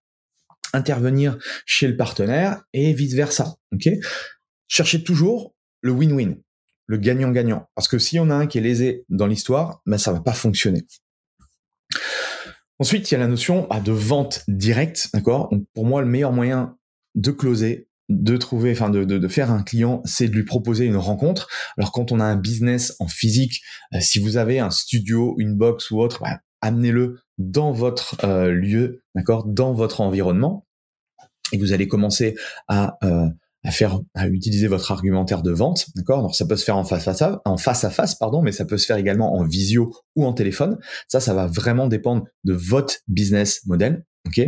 intervenir 0.73 1.39
chez 1.65 1.89
le 1.89 1.97
partenaire 1.97 2.63
et 2.73 2.93
vice 2.93 3.15
versa, 3.15 3.57
ok? 3.73 3.89
Cherchez 4.69 5.03
toujours 5.03 5.55
le 5.81 5.93
win-win, 5.93 6.37
le 6.87 6.97
gagnant-gagnant, 6.97 7.69
parce 7.75 7.89
que 7.89 7.99
si 7.99 8.19
on 8.19 8.31
a 8.31 8.35
un 8.35 8.47
qui 8.47 8.59
est 8.59 8.63
lésé 8.63 9.05
dans 9.09 9.27
l'histoire, 9.27 9.81
ben 9.87 9.99
ça 9.99 10.13
va 10.13 10.21
pas 10.21 10.33
fonctionner. 10.33 10.83
Ensuite, 12.79 13.11
il 13.11 13.15
y 13.15 13.17
a 13.17 13.21
la 13.21 13.29
notion 13.29 13.67
bah, 13.71 13.81
de 13.81 13.93
vente 13.93 14.43
directe, 14.49 15.09
d'accord? 15.15 15.53
Pour 15.75 15.87
moi, 15.87 16.03
le 16.03 16.09
meilleur 16.09 16.33
moyen 16.33 16.77
de 17.15 17.31
closer, 17.31 17.89
de 18.09 18.37
trouver, 18.37 18.73
enfin 18.73 18.91
de, 18.91 19.05
de, 19.05 19.29
faire 19.29 19.51
un 19.51 19.63
client, 19.63 20.03
c'est 20.05 20.29
de 20.29 20.35
lui 20.35 20.45
proposer 20.45 20.85
une 20.85 20.97
rencontre. 20.97 21.49
Alors 21.77 21.91
quand 21.91 22.13
on 22.13 22.21
a 22.21 22.25
un 22.25 22.37
business 22.37 22.95
en 23.01 23.09
physique, 23.09 23.63
euh, 23.95 23.99
si 24.01 24.21
vous 24.21 24.37
avez 24.37 24.61
un 24.61 24.71
studio, 24.71 25.35
une 25.39 25.57
box 25.57 25.91
ou 25.91 26.01
autre, 26.01 26.21
bah, 26.21 26.41
amenez-le 26.61 27.19
dans 27.39 27.73
votre 27.73 28.17
euh, 28.25 28.53
lieu, 28.53 29.03
d'accord, 29.15 29.45
dans 29.47 29.73
votre 29.73 30.01
environnement, 30.01 30.67
et 31.53 31.59
vous 31.59 31.73
allez 31.73 31.89
commencer 31.89 32.37
à 32.69 32.99
euh, 33.03 33.29
à 33.67 33.73
faire, 33.73 33.99
à 34.15 34.29
utiliser 34.29 34.69
votre 34.69 34.93
argumentaire 34.93 35.43
de 35.43 35.51
vente, 35.51 35.87
d'accord? 35.97 36.21
Alors 36.21 36.35
ça 36.37 36.47
peut 36.47 36.57
se 36.57 36.65
faire 36.65 36.77
en 36.77 36.85
face 36.85 37.09
à 37.09 37.91
face, 37.91 38.15
pardon, 38.15 38.41
mais 38.41 38.53
ça 38.53 38.65
peut 38.65 38.79
se 38.79 38.87
faire 38.87 38.97
également 38.97 39.35
en 39.35 39.45
visio 39.45 39.93
ou 40.15 40.25
en 40.25 40.33
téléphone. 40.33 40.79
Ça, 41.09 41.19
ça 41.19 41.35
va 41.35 41.47
vraiment 41.47 41.89
dépendre 41.89 42.25
de 42.45 42.53
votre 42.53 42.99
business 43.09 43.67
model, 43.67 44.05
ok? 44.27 44.41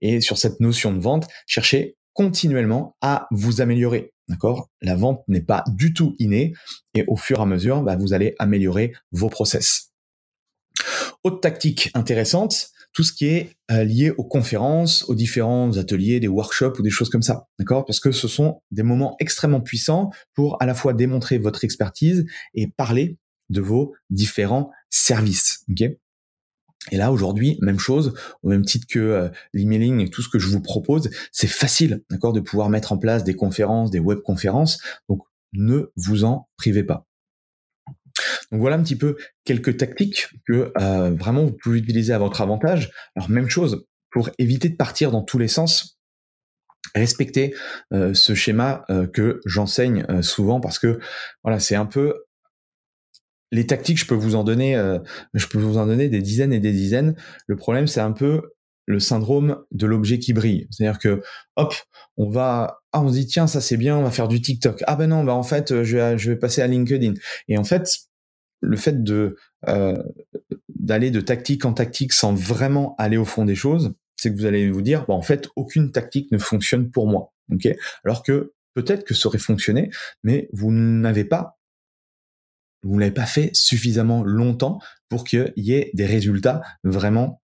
Et 0.00 0.20
sur 0.22 0.38
cette 0.38 0.60
notion 0.60 0.94
de 0.94 0.98
vente, 0.98 1.26
cherchez 1.46 1.98
continuellement 2.14 2.96
à 3.02 3.26
vous 3.30 3.60
améliorer. 3.60 4.14
D'accord? 4.28 4.70
La 4.80 4.96
vente 4.96 5.22
n'est 5.28 5.42
pas 5.42 5.62
du 5.68 5.92
tout 5.92 6.16
innée 6.18 6.54
et 6.94 7.04
au 7.06 7.16
fur 7.16 7.40
et 7.40 7.42
à 7.42 7.46
mesure, 7.46 7.82
bah, 7.82 7.96
vous 7.96 8.14
allez 8.14 8.34
améliorer 8.38 8.94
vos 9.12 9.28
process. 9.28 9.90
Autre 11.22 11.40
tactique 11.40 11.90
intéressante, 11.92 12.68
tout 12.94 13.02
ce 13.02 13.12
qui 13.12 13.26
est 13.26 13.50
euh, 13.70 13.84
lié 13.84 14.12
aux 14.16 14.24
conférences, 14.24 15.04
aux 15.08 15.14
différents 15.14 15.76
ateliers, 15.76 16.20
des 16.20 16.28
workshops 16.28 16.78
ou 16.78 16.82
des 16.82 16.90
choses 16.90 17.10
comme 17.10 17.22
ça, 17.22 17.48
d'accord? 17.58 17.84
Parce 17.84 18.00
que 18.00 18.12
ce 18.12 18.28
sont 18.28 18.62
des 18.70 18.84
moments 18.84 19.16
extrêmement 19.18 19.60
puissants 19.60 20.10
pour 20.32 20.62
à 20.62 20.66
la 20.66 20.74
fois 20.74 20.94
démontrer 20.94 21.38
votre 21.38 21.64
expertise 21.64 22.24
et 22.54 22.68
parler 22.68 23.18
de 23.50 23.60
vos 23.60 23.92
différents 24.10 24.70
services, 24.90 25.64
ok? 25.70 25.90
Et 26.92 26.96
là, 26.96 27.10
aujourd'hui, 27.12 27.58
même 27.62 27.78
chose, 27.78 28.14
au 28.42 28.50
même 28.50 28.64
titre 28.64 28.86
que 28.88 28.98
euh, 28.98 29.28
l'emailing 29.54 30.00
et 30.00 30.10
tout 30.10 30.22
ce 30.22 30.28
que 30.28 30.38
je 30.38 30.48
vous 30.48 30.60
propose, 30.60 31.10
c'est 31.32 31.46
facile, 31.46 32.04
d'accord, 32.10 32.32
de 32.32 32.40
pouvoir 32.40 32.68
mettre 32.68 32.92
en 32.92 32.98
place 32.98 33.24
des 33.24 33.34
conférences, 33.34 33.90
des 33.90 34.00
webconférences. 34.00 34.80
Donc, 35.08 35.22
ne 35.54 35.90
vous 35.96 36.24
en 36.24 36.48
privez 36.58 36.84
pas. 36.84 37.06
Donc 38.50 38.60
voilà 38.60 38.76
un 38.76 38.82
petit 38.82 38.96
peu 38.96 39.16
quelques 39.44 39.76
tactiques 39.76 40.28
que 40.46 40.72
euh, 40.80 41.10
vraiment 41.10 41.44
vous 41.44 41.52
pouvez 41.52 41.78
utiliser 41.78 42.12
à 42.12 42.18
votre 42.18 42.40
avantage. 42.40 42.90
Alors 43.16 43.30
même 43.30 43.48
chose, 43.48 43.86
pour 44.10 44.30
éviter 44.38 44.68
de 44.68 44.76
partir 44.76 45.10
dans 45.10 45.22
tous 45.22 45.38
les 45.38 45.48
sens, 45.48 45.98
respectez 46.94 47.54
euh, 47.92 48.14
ce 48.14 48.34
schéma 48.34 48.84
euh, 48.90 49.06
que 49.06 49.40
j'enseigne 49.44 50.06
souvent 50.22 50.60
parce 50.60 50.78
que 50.78 51.00
voilà, 51.42 51.58
c'est 51.58 51.74
un 51.74 51.86
peu 51.86 52.22
les 53.50 53.66
tactiques, 53.66 53.98
je 53.98 54.06
peux 54.06 54.14
vous 54.14 54.34
en 54.34 54.42
donner, 54.42 54.74
je 55.32 55.46
peux 55.46 55.58
vous 55.58 55.78
en 55.78 55.86
donner 55.86 56.08
des 56.08 56.20
dizaines 56.20 56.52
et 56.52 56.58
des 56.58 56.72
dizaines. 56.72 57.14
Le 57.46 57.54
problème, 57.54 57.86
c'est 57.86 58.00
un 58.00 58.10
peu 58.10 58.53
le 58.86 59.00
syndrome 59.00 59.64
de 59.70 59.86
l'objet 59.86 60.18
qui 60.18 60.32
brille. 60.32 60.66
C'est-à-dire 60.70 60.98
que, 60.98 61.22
hop, 61.56 61.74
on 62.16 62.28
va, 62.28 62.80
ah, 62.92 63.02
on 63.02 63.08
se 63.08 63.14
dit, 63.14 63.26
tiens, 63.26 63.46
ça 63.46 63.60
c'est 63.60 63.76
bien, 63.76 63.96
on 63.96 64.02
va 64.02 64.10
faire 64.10 64.28
du 64.28 64.40
TikTok. 64.40 64.82
Ah 64.86 64.96
ben 64.96 65.08
non, 65.08 65.24
bah 65.24 65.34
en 65.34 65.42
fait, 65.42 65.82
je 65.82 65.96
vais, 65.96 66.18
je 66.18 66.30
vais 66.30 66.36
passer 66.36 66.62
à 66.62 66.66
LinkedIn. 66.66 67.14
Et 67.48 67.58
en 67.58 67.64
fait, 67.64 67.88
le 68.60 68.76
fait 68.76 69.02
de 69.02 69.36
euh, 69.68 70.02
d'aller 70.68 71.10
de 71.10 71.20
tactique 71.20 71.64
en 71.64 71.72
tactique 71.72 72.12
sans 72.12 72.34
vraiment 72.34 72.94
aller 72.98 73.16
au 73.16 73.24
fond 73.24 73.44
des 73.44 73.54
choses, 73.54 73.94
c'est 74.16 74.30
que 74.30 74.36
vous 74.36 74.44
allez 74.44 74.70
vous 74.70 74.82
dire, 74.82 75.06
bon, 75.06 75.14
en 75.14 75.22
fait, 75.22 75.48
aucune 75.56 75.92
tactique 75.92 76.30
ne 76.30 76.38
fonctionne 76.38 76.90
pour 76.90 77.06
moi. 77.06 77.32
ok? 77.52 77.68
Alors 78.04 78.22
que 78.22 78.52
peut-être 78.74 79.04
que 79.04 79.14
ça 79.14 79.28
aurait 79.28 79.38
fonctionné, 79.38 79.90
mais 80.22 80.48
vous 80.52 80.70
n'avez 80.72 81.24
pas, 81.24 81.58
vous 82.82 82.98
l'avez 82.98 83.12
pas 83.12 83.26
fait 83.26 83.50
suffisamment 83.54 84.22
longtemps 84.22 84.78
pour 85.08 85.24
qu'il 85.24 85.52
y 85.56 85.72
ait 85.72 85.90
des 85.94 86.06
résultats 86.06 86.62
vraiment 86.82 87.40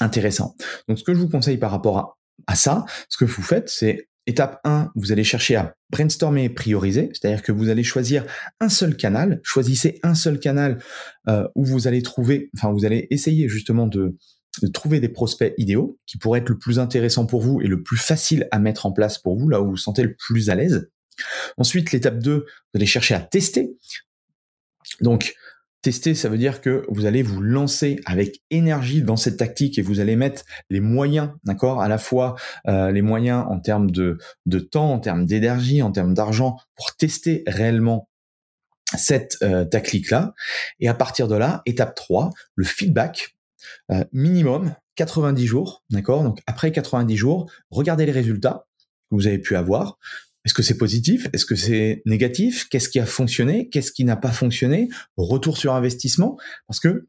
intéressants. 0.00 0.54
Donc, 0.88 0.98
ce 0.98 1.04
que 1.04 1.14
je 1.14 1.18
vous 1.18 1.28
conseille 1.28 1.58
par 1.58 1.70
rapport 1.70 1.98
à, 1.98 2.18
à 2.46 2.54
ça, 2.54 2.84
ce 3.08 3.16
que 3.16 3.24
vous 3.24 3.42
faites, 3.42 3.68
c'est 3.68 4.08
Étape 4.26 4.60
1, 4.64 4.90
vous 4.94 5.12
allez 5.12 5.24
chercher 5.24 5.56
à 5.56 5.74
brainstormer 5.90 6.44
et 6.44 6.48
prioriser, 6.48 7.10
c'est-à-dire 7.12 7.42
que 7.42 7.52
vous 7.52 7.68
allez 7.68 7.84
choisir 7.84 8.24
un 8.58 8.70
seul 8.70 8.96
canal, 8.96 9.40
choisissez 9.42 10.00
un 10.02 10.14
seul 10.14 10.38
canal 10.38 10.78
euh, 11.28 11.46
où 11.54 11.64
vous 11.64 11.88
allez 11.88 12.02
trouver, 12.02 12.50
enfin 12.56 12.72
vous 12.72 12.86
allez 12.86 13.06
essayer 13.10 13.48
justement 13.48 13.86
de, 13.86 14.16
trouver 14.72 15.00
des 15.00 15.08
prospects 15.08 15.52
idéaux 15.58 15.98
qui 16.06 16.16
pourraient 16.16 16.40
être 16.40 16.48
le 16.48 16.58
plus 16.58 16.78
intéressant 16.78 17.26
pour 17.26 17.42
vous 17.42 17.60
et 17.60 17.66
le 17.66 17.82
plus 17.82 17.96
facile 17.96 18.48
à 18.50 18.58
mettre 18.58 18.86
en 18.86 18.92
place 18.92 19.18
pour 19.18 19.36
vous, 19.36 19.48
là 19.48 19.60
où 19.60 19.64
vous 19.64 19.70
vous 19.72 19.76
sentez 19.76 20.02
le 20.02 20.14
plus 20.14 20.48
à 20.48 20.54
l'aise. 20.54 20.88
Ensuite, 21.58 21.92
l'étape 21.92 22.18
2, 22.18 22.36
vous 22.36 22.44
allez 22.74 22.86
chercher 22.86 23.14
à 23.14 23.20
tester. 23.20 23.76
Donc, 25.00 25.34
Tester, 25.84 26.14
ça 26.14 26.30
veut 26.30 26.38
dire 26.38 26.62
que 26.62 26.86
vous 26.88 27.04
allez 27.04 27.22
vous 27.22 27.42
lancer 27.42 28.00
avec 28.06 28.40
énergie 28.50 29.02
dans 29.02 29.18
cette 29.18 29.36
tactique 29.36 29.78
et 29.78 29.82
vous 29.82 30.00
allez 30.00 30.16
mettre 30.16 30.42
les 30.70 30.80
moyens, 30.80 31.32
d'accord, 31.44 31.82
à 31.82 31.88
la 31.88 31.98
fois 31.98 32.36
euh, 32.66 32.90
les 32.90 33.02
moyens 33.02 33.44
en 33.50 33.60
termes 33.60 33.90
de, 33.90 34.16
temps, 34.70 34.94
en 34.94 34.98
termes 34.98 35.26
d'énergie, 35.26 35.82
en 35.82 35.92
termes 35.92 36.14
d'argent, 36.14 36.56
pour 36.74 36.96
tester 36.96 37.42
réellement 37.46 38.08
cette 38.96 39.36
euh, 39.42 39.66
tactique-là. 39.66 40.32
Et 40.80 40.88
à 40.88 40.94
partir 40.94 41.28
de 41.28 41.34
là, 41.34 41.60
étape 41.66 41.94
3, 41.94 42.30
le 42.54 42.64
feedback, 42.64 43.36
euh, 43.92 44.04
minimum 44.10 44.74
90 44.96 45.46
jours, 45.46 45.84
d'accord 45.90 46.22
Donc 46.22 46.38
après 46.46 46.72
90 46.72 47.14
jours, 47.14 47.50
regardez 47.68 48.06
les 48.06 48.12
résultats 48.12 48.64
que 49.10 49.16
vous 49.16 49.26
avez 49.26 49.38
pu 49.38 49.54
avoir, 49.54 49.98
est-ce 50.44 50.54
que 50.54 50.62
c'est 50.62 50.76
positif? 50.76 51.28
Est-ce 51.32 51.46
que 51.46 51.56
c'est 51.56 52.02
négatif? 52.06 52.68
Qu'est-ce 52.68 52.88
qui 52.88 53.00
a 53.00 53.06
fonctionné? 53.06 53.68
Qu'est-ce 53.68 53.92
qui 53.92 54.04
n'a 54.04 54.16
pas 54.16 54.32
fonctionné? 54.32 54.88
Retour 55.16 55.56
sur 55.56 55.74
investissement? 55.74 56.38
Parce 56.66 56.80
que, 56.80 57.08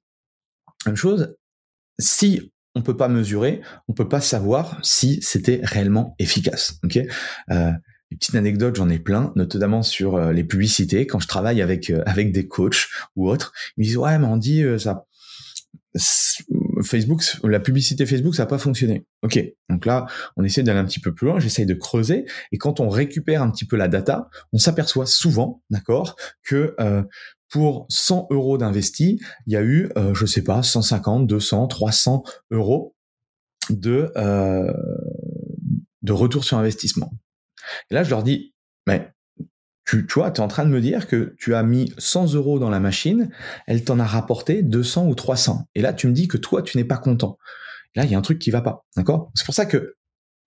même 0.86 0.96
chose, 0.96 1.36
si 2.00 2.51
on 2.75 2.82
peut 2.82 2.98
pas 2.98 3.08
mesurer, 3.08 3.62
on 3.88 3.94
peut 3.94 4.10
pas 4.10 4.22
savoir 4.22 4.80
si 4.84 5.22
c'était 5.22 5.62
réellement 5.63 6.15
efficace. 6.20 6.80
Ok? 6.84 7.00
Euh, 7.51 7.72
une 8.12 8.18
petite 8.18 8.36
anecdote, 8.36 8.75
j'en 8.75 8.89
ai 8.89 9.00
plein, 9.00 9.34
notamment 9.36 9.82
sur 9.82 10.15
euh, 10.15 10.32
les 10.32 10.44
publicités. 10.44 11.08
Quand 11.08 11.20
je 11.20 11.27
travaille 11.27 11.62
avec 11.62 11.89
euh, 11.89 12.04
avec 12.06 12.32
des 12.32 12.48
coachs 12.48 12.88
ou 13.15 13.30
autres, 13.30 13.51
ils 13.75 13.82
me 13.82 13.86
disent 13.86 13.98
ouais, 13.98 14.18
mais 14.20 14.27
on 14.27 14.38
dit 14.38 14.63
euh, 14.63 14.77
ça 14.77 15.06
Facebook, 16.84 17.24
la 17.44 17.60
publicité 17.60 18.05
Facebook, 18.05 18.36
ça 18.36 18.44
n'a 18.44 18.48
pas 18.48 18.58
fonctionné. 18.58 19.05
Ok, 19.24 19.39
donc 19.70 19.86
là, 19.86 20.05
on 20.38 20.44
essaie 20.44 20.63
d'aller 20.63 20.79
un 20.79 20.86
petit 20.86 21.00
peu 21.00 21.13
plus 21.13 21.27
loin, 21.27 21.39
j'essaye 21.39 21.65
de 21.65 21.74
creuser, 21.74 22.25
et 22.51 22.58
quand 22.58 22.79
on 22.79 22.89
récupère 22.89 23.41
un 23.41 23.51
petit 23.51 23.65
peu 23.65 23.75
la 23.75 23.88
data, 23.88 24.29
on 24.53 24.58
s'aperçoit 24.58 25.05
souvent, 25.05 25.62
d'accord, 25.70 26.15
que 26.44 26.75
euh, 26.79 27.03
pour 27.50 27.86
100 27.89 28.27
euros 28.32 28.58
d'investi, 28.58 29.20
il 29.48 29.53
y 29.53 29.55
a 29.55 29.62
eu, 29.62 29.89
euh, 29.98 30.13
je 30.13 30.25
sais 30.25 30.44
pas, 30.44 30.63
150, 30.63 31.27
200, 31.27 31.67
300 31.67 32.24
euros 32.51 32.96
de 33.70 34.12
euh, 34.17 34.72
de 36.01 36.12
retour 36.13 36.44
sur 36.44 36.58
investissement. 36.58 37.12
Et 37.89 37.96
là, 37.96 38.03
je 38.03 38.12
leur 38.12 38.24
dis, 38.24 38.53
mais 38.88 39.14
tu, 39.86 40.08
tu 40.08 40.13
vois, 40.15 40.32
tu 40.32 40.42
es 40.42 40.44
en 40.44 40.48
train 40.48 40.65
de 40.65 40.72
me 40.72 40.82
dire 40.82 41.08
que 41.08 41.36
tu 41.38 41.54
as 41.56 41.63
mis 41.63 41.94
100 41.98 42.34
euros 42.34 42.60
dans 42.60 42.70
la 42.70 42.80
machine, 42.80 43.30
elle 43.68 43.84
t'en 43.84 44.00
a 44.00 44.06
rapporté 44.06 44.63
200 44.63 45.08
ou 45.08 45.15
300. 45.15 45.68
Et 45.75 45.82
là, 45.82 45.94
tu 45.94 46.08
me 46.08 46.13
dis 46.13 46.27
que 46.27 46.38
toi, 46.38 46.63
tu 46.63 46.77
n'es 46.77 46.84
pas 46.84 46.98
content. 46.98 47.38
Là, 47.96 48.04
il 48.04 48.12
y 48.12 48.15
a 48.15 48.18
un 48.18 48.22
truc 48.22 48.39
qui 48.39 48.51
va 48.51 48.62
pas. 48.62 48.86
D'accord? 48.98 49.32
C'est 49.36 49.46
pour 49.46 49.54
ça 49.54 49.65
que 49.65 49.96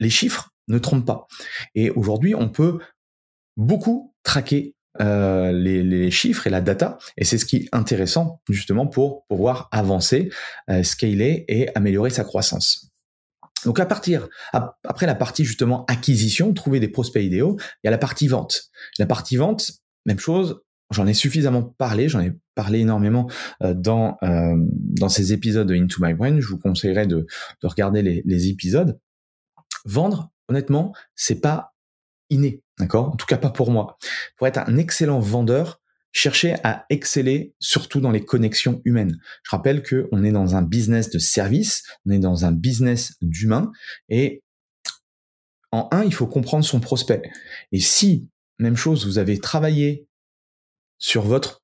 les 0.00 0.10
chiffres 0.10 0.50
ne 0.66 0.78
trompent 0.78 1.06
pas. 1.06 1.26
Et 1.74 1.90
aujourd'hui, 1.90 2.34
on 2.34 2.48
peut 2.48 2.78
beaucoup 3.56 4.14
traquer 4.22 4.74
euh, 5.00 5.52
les, 5.52 6.10
chiffres 6.10 6.46
et 6.46 6.50
la 6.50 6.60
data. 6.60 6.98
Et 7.16 7.24
c'est 7.24 7.38
ce 7.38 7.44
qui 7.44 7.56
est 7.56 7.68
intéressant 7.72 8.40
justement 8.48 8.86
pour 8.86 9.24
pouvoir 9.26 9.68
avancer, 9.70 10.30
euh, 10.70 10.82
scaler 10.82 11.44
et 11.48 11.68
améliorer 11.76 12.10
sa 12.10 12.24
croissance. 12.24 12.87
Donc 13.64 13.80
à 13.80 13.86
partir 13.86 14.28
après 14.52 15.06
la 15.06 15.14
partie 15.14 15.44
justement 15.44 15.84
acquisition, 15.86 16.54
trouver 16.54 16.80
des 16.80 16.88
prospects 16.88 17.22
idéaux, 17.22 17.56
il 17.82 17.86
y 17.86 17.88
a 17.88 17.90
la 17.90 17.98
partie 17.98 18.28
vente. 18.28 18.70
La 18.98 19.06
partie 19.06 19.36
vente, 19.36 19.72
même 20.06 20.18
chose. 20.18 20.60
J'en 20.90 21.06
ai 21.06 21.12
suffisamment 21.12 21.62
parlé, 21.62 22.08
j'en 22.08 22.20
ai 22.20 22.32
parlé 22.54 22.78
énormément 22.78 23.30
euh, 23.62 23.74
dans 23.74 24.16
euh, 24.22 24.54
dans 24.56 25.10
ces 25.10 25.34
épisodes 25.34 25.68
de 25.68 25.74
Into 25.74 26.02
My 26.02 26.14
Brain. 26.14 26.40
Je 26.40 26.46
vous 26.46 26.58
conseillerais 26.58 27.06
de, 27.06 27.26
de 27.62 27.66
regarder 27.66 28.00
les, 28.00 28.22
les 28.24 28.48
épisodes. 28.48 28.98
Vendre, 29.84 30.30
honnêtement, 30.48 30.94
c'est 31.14 31.40
pas 31.42 31.74
inné, 32.30 32.62
d'accord? 32.78 33.10
En 33.10 33.16
tout 33.16 33.26
cas 33.26 33.36
pas 33.36 33.50
pour 33.50 33.70
moi. 33.70 33.98
Pour 34.36 34.46
être 34.46 34.58
un 34.58 34.78
excellent 34.78 35.20
vendeur, 35.20 35.80
cherchez 36.18 36.54
à 36.64 36.84
exceller 36.90 37.54
surtout 37.60 38.00
dans 38.00 38.10
les 38.10 38.24
connexions 38.24 38.82
humaines. 38.84 39.18
Je 39.44 39.50
rappelle 39.50 39.82
que 39.82 40.08
on 40.10 40.24
est 40.24 40.32
dans 40.32 40.56
un 40.56 40.62
business 40.62 41.10
de 41.10 41.18
service, 41.18 41.84
on 42.06 42.10
est 42.10 42.18
dans 42.18 42.44
un 42.44 42.52
business 42.52 43.14
d'humain 43.22 43.70
et 44.08 44.42
en 45.70 45.88
un, 45.92 46.02
il 46.02 46.12
faut 46.12 46.26
comprendre 46.26 46.64
son 46.64 46.80
prospect. 46.80 47.22
Et 47.72 47.78
si, 47.78 48.28
même 48.58 48.76
chose, 48.76 49.06
vous 49.06 49.18
avez 49.18 49.38
travaillé 49.38 50.08
sur 50.98 51.22
votre 51.22 51.62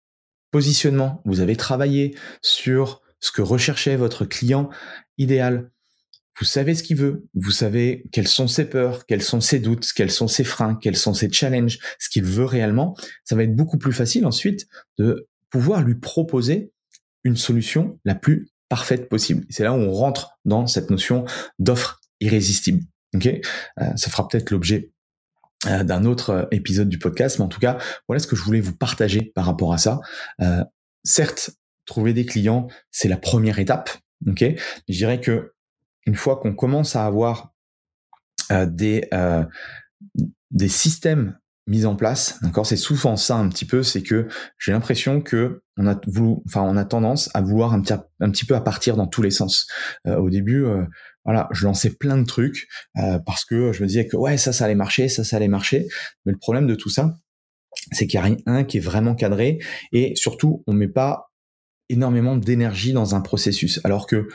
positionnement, 0.52 1.20
vous 1.24 1.40
avez 1.40 1.56
travaillé 1.56 2.16
sur 2.40 3.02
ce 3.18 3.32
que 3.32 3.42
recherchait 3.42 3.96
votre 3.96 4.24
client 4.24 4.70
idéal, 5.18 5.70
vous 6.38 6.44
savez 6.44 6.74
ce 6.74 6.82
qu'il 6.82 6.96
veut, 6.96 7.26
vous 7.34 7.50
savez 7.50 8.04
quelles 8.10 8.28
sont 8.28 8.48
ses 8.48 8.64
peurs, 8.64 9.06
quels 9.06 9.22
sont 9.22 9.40
ses 9.40 9.60
doutes, 9.60 9.92
quels 9.94 10.10
sont 10.10 10.28
ses 10.28 10.44
freins, 10.44 10.74
quels 10.74 10.96
sont 10.96 11.14
ses 11.14 11.30
challenges, 11.30 11.78
ce 11.98 12.08
qu'il 12.08 12.24
veut 12.24 12.44
réellement, 12.44 12.96
ça 13.24 13.36
va 13.36 13.44
être 13.44 13.54
beaucoup 13.54 13.78
plus 13.78 13.92
facile 13.92 14.26
ensuite 14.26 14.66
de 14.98 15.28
pouvoir 15.50 15.82
lui 15.82 15.94
proposer 15.94 16.72
une 17.22 17.36
solution 17.36 17.98
la 18.04 18.14
plus 18.14 18.48
parfaite 18.68 19.08
possible. 19.08 19.44
C'est 19.50 19.62
là 19.62 19.72
où 19.72 19.76
on 19.76 19.92
rentre 19.92 20.38
dans 20.44 20.66
cette 20.66 20.90
notion 20.90 21.24
d'offre 21.58 22.00
irrésistible. 22.20 22.82
Ok, 23.14 23.26
euh, 23.26 23.96
ça 23.96 24.10
fera 24.10 24.26
peut-être 24.26 24.50
l'objet 24.50 24.90
euh, 25.66 25.84
d'un 25.84 26.04
autre 26.04 26.30
euh, 26.30 26.44
épisode 26.50 26.88
du 26.88 26.98
podcast, 26.98 27.38
mais 27.38 27.44
en 27.44 27.48
tout 27.48 27.60
cas, 27.60 27.78
voilà 28.08 28.18
ce 28.18 28.26
que 28.26 28.34
je 28.34 28.42
voulais 28.42 28.60
vous 28.60 28.74
partager 28.74 29.32
par 29.34 29.46
rapport 29.46 29.72
à 29.72 29.78
ça. 29.78 30.00
certes, 31.04 31.50
trouver 31.86 32.12
des 32.14 32.26
clients, 32.26 32.66
c'est 32.90 33.08
la 33.08 33.16
première 33.16 33.58
étape. 33.58 33.90
Ok, 34.26 34.42
je 34.88 34.96
dirais 34.96 35.20
que 35.20 35.53
une 36.06 36.14
fois 36.14 36.36
qu'on 36.36 36.54
commence 36.54 36.96
à 36.96 37.06
avoir 37.06 37.54
euh, 38.52 38.66
des 38.66 39.08
euh, 39.12 39.44
des 40.50 40.68
systèmes 40.68 41.38
mis 41.66 41.86
en 41.86 41.96
place, 41.96 42.38
d'accord, 42.42 42.66
c'est 42.66 42.76
souvent 42.76 43.16
ça 43.16 43.36
un 43.36 43.48
petit 43.48 43.64
peu, 43.64 43.82
c'est 43.82 44.02
que 44.02 44.28
j'ai 44.58 44.72
l'impression 44.72 45.22
que 45.22 45.62
on 45.78 45.86
a 45.86 45.98
voulu, 46.06 46.36
enfin 46.46 46.60
on 46.62 46.76
a 46.76 46.84
tendance 46.84 47.30
à 47.32 47.40
vouloir 47.40 47.72
un 47.72 47.80
petit, 47.80 47.94
un 48.20 48.30
petit 48.30 48.44
peu 48.44 48.54
à 48.54 48.60
partir 48.60 48.96
dans 48.96 49.06
tous 49.06 49.22
les 49.22 49.30
sens. 49.30 49.66
Euh, 50.06 50.16
au 50.16 50.28
début, 50.28 50.66
voilà, 51.24 51.48
je 51.52 51.64
lançais 51.64 51.88
plein 51.88 52.18
de 52.18 52.26
trucs 52.26 52.68
parce 53.24 53.46
que 53.46 53.72
je 53.72 53.82
me 53.82 53.88
disais 53.88 54.06
que 54.06 54.16
ouais 54.16 54.36
ça 54.36 54.52
ça 54.52 54.66
allait 54.66 54.74
marcher, 54.74 55.08
ça 55.08 55.24
ça 55.24 55.36
allait 55.36 55.48
marcher, 55.48 55.86
mais 56.26 56.32
le 56.32 56.38
problème 56.38 56.66
de 56.66 56.74
tout 56.74 56.90
ça, 56.90 57.16
c'est 57.92 58.06
qu'il 58.06 58.18
y 58.18 58.22
a 58.22 58.26
rien 58.26 58.64
qui 58.64 58.76
est 58.76 58.80
vraiment 58.80 59.14
cadré 59.14 59.58
et 59.92 60.14
surtout 60.16 60.62
on 60.66 60.74
met 60.74 60.88
pas 60.88 61.30
énormément 61.88 62.36
d'énergie 62.36 62.92
dans 62.92 63.14
un 63.14 63.20
processus, 63.20 63.80
alors 63.84 64.06
que 64.06 64.28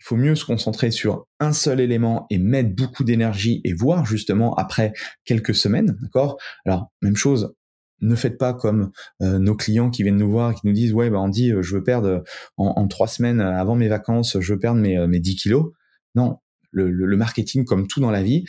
il 0.00 0.04
faut 0.04 0.16
mieux 0.16 0.34
se 0.34 0.44
concentrer 0.44 0.90
sur 0.90 1.26
un 1.40 1.52
seul 1.52 1.80
élément 1.80 2.26
et 2.30 2.38
mettre 2.38 2.74
beaucoup 2.74 3.04
d'énergie 3.04 3.60
et 3.64 3.72
voir 3.72 4.04
justement 4.04 4.54
après 4.54 4.92
quelques 5.24 5.54
semaines, 5.54 5.96
d'accord? 6.02 6.36
Alors 6.66 6.90
même 7.02 7.16
chose, 7.16 7.54
ne 8.00 8.14
faites 8.14 8.38
pas 8.38 8.54
comme 8.54 8.90
euh, 9.22 9.38
nos 9.38 9.54
clients 9.54 9.90
qui 9.90 10.02
viennent 10.02 10.16
nous 10.16 10.30
voir 10.30 10.54
qui 10.54 10.66
nous 10.66 10.72
disent 10.72 10.92
ouais 10.92 11.10
bah 11.10 11.20
on 11.20 11.28
dit 11.28 11.52
euh, 11.52 11.62
je 11.62 11.76
veux 11.76 11.82
perdre 11.82 12.08
euh, 12.08 12.20
en, 12.56 12.86
trois 12.88 13.06
semaines 13.06 13.40
avant 13.40 13.76
mes 13.76 13.88
vacances 13.88 14.38
je 14.40 14.52
veux 14.52 14.58
perdre 14.58 14.80
mes, 14.80 15.06
mes 15.06 15.20
10 15.20 15.36
kilos. 15.36 15.72
Non, 16.14 16.38
le, 16.70 17.16
marketing 17.16 17.64
comme 17.64 17.88
tout 17.88 18.00
dans 18.00 18.10
la 18.10 18.22
vie, 18.22 18.44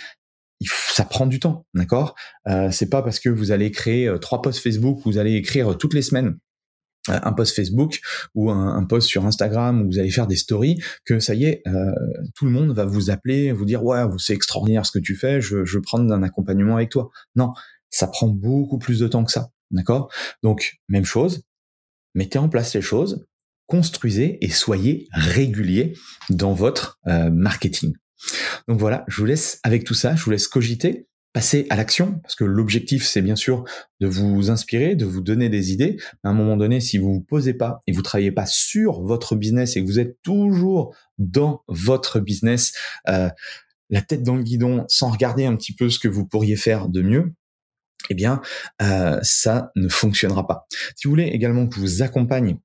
ça 0.62 1.04
prend 1.04 1.26
du 1.26 1.40
temps, 1.40 1.66
d'accord? 1.74 2.16
Euh, 2.48 2.70
C'est 2.72 2.90
pas 2.90 3.02
parce 3.02 3.20
que 3.20 3.30
vous 3.30 3.52
allez 3.52 3.72
créer 3.72 4.14
trois 4.22 4.42
posts 4.42 4.60
Facebook, 4.60 5.00
vous 5.06 5.18
allez 5.18 5.34
écrire 5.34 5.78
toutes 5.78 5.94
les 5.94 6.02
semaines 6.02 6.38
un 7.08 7.34
post 7.34 7.56
Facebook 7.56 8.00
ou 8.34 8.52
un, 8.52 8.84
post 8.84 9.08
sur 9.08 9.26
Instagram 9.26 9.82
où 9.82 9.86
vous 9.88 10.00
allez 10.00 10.12
faire 10.12 10.28
des 10.28 10.36
stories, 10.36 10.82
que 11.06 11.20
ça 11.20 11.34
y 11.34 11.46
est, 11.46 11.62
euh, 11.68 11.92
tout 12.36 12.46
le 12.46 12.52
monde 12.52 12.72
va 12.72 12.86
vous 12.86 13.10
appeler, 13.10 13.52
vous 13.52 13.66
dire 13.66 13.84
ouais, 13.84 14.04
c'est 14.18 14.34
extraordinaire 14.34 14.86
ce 14.86 14.92
que 14.92 15.00
tu 15.00 15.16
fais, 15.16 15.42
je, 15.42 15.58
veux 15.58 15.82
prendre 15.82 16.12
un 16.14 16.24
accompagnement 16.24 16.76
avec 16.76 16.90
toi. 16.90 17.10
Non, 17.36 17.54
ça 17.90 18.08
prend 18.08 18.28
beaucoup 18.28 18.78
plus 18.78 19.00
de 19.00 19.08
temps 19.08 19.24
que 19.24 19.32
ça, 19.32 19.50
d'accord? 19.72 20.12
Donc 20.44 20.80
même 20.90 21.06
chose, 21.06 21.44
mettez 22.14 22.40
en 22.40 22.50
place 22.50 22.74
les 22.74 22.82
choses, 22.82 23.26
construisez 23.68 24.44
et 24.44 24.50
soyez 24.50 25.08
régulier 25.12 25.98
dans 26.30 26.54
votre 26.54 27.00
euh, 27.08 27.30
marketing. 27.32 27.94
Donc 28.68 28.80
voilà, 28.80 29.04
je 29.08 29.18
vous 29.18 29.26
laisse 29.26 29.60
avec 29.64 29.84
tout 29.84 29.94
ça, 29.94 30.16
je 30.16 30.24
vous 30.24 30.32
laisse 30.32 30.48
cogiter 30.48 31.08
passer 31.36 31.68
à 31.70 31.76
l'action, 31.76 32.18
parce 32.24 32.34
que 32.34 32.46
l'objectif, 32.46 33.06
c'est 33.06 33.22
bien 33.22 33.36
sûr 33.36 33.66
de 34.00 34.08
vous 34.08 34.50
inspirer, 34.52 34.96
de 34.96 35.04
vous 35.04 35.20
donner 35.20 35.50
des 35.50 35.74
idées. 35.74 35.98
à 36.24 36.30
un 36.30 36.34
moment 36.34 36.56
donné, 36.56 36.80
si 36.80 36.98
vous 36.98 37.16
vous 37.16 37.22
posez 37.22 37.54
pas 37.54 37.82
et 37.88 37.92
vous 37.92 38.02
travaillez 38.02 38.32
pas 38.32 38.46
sur 38.46 39.02
votre 39.02 39.36
business 39.36 39.76
et 39.76 39.82
que 39.82 39.86
vous 39.86 40.00
êtes 40.00 40.22
toujours 40.22 40.96
dans 41.18 41.62
votre 41.68 42.22
business, 42.22 42.72
euh, 43.10 43.28
la 43.90 44.02
tête 44.02 44.24
dans 44.24 44.38
le 44.38 44.44
guidon, 44.44 44.86
sans 44.88 45.12
regarder 45.12 45.44
un 45.44 45.58
petit 45.58 45.76
peu 45.76 45.90
ce 45.90 46.00
que 46.00 46.08
vous 46.08 46.26
pourriez 46.26 46.56
faire 46.56 46.88
de 46.88 47.02
mieux, 47.02 47.34
eh 48.10 48.14
bien, 48.14 48.42
euh, 48.82 49.20
ça 49.22 49.72
ne 49.76 49.90
fonctionnera 49.90 50.48
pas. 50.48 50.68
Si 50.96 51.06
vous 51.06 51.10
voulez 51.10 51.26
également 51.26 51.68
que 51.68 51.76
je 51.76 51.82
vous 51.82 52.02
accompagne 52.02 52.60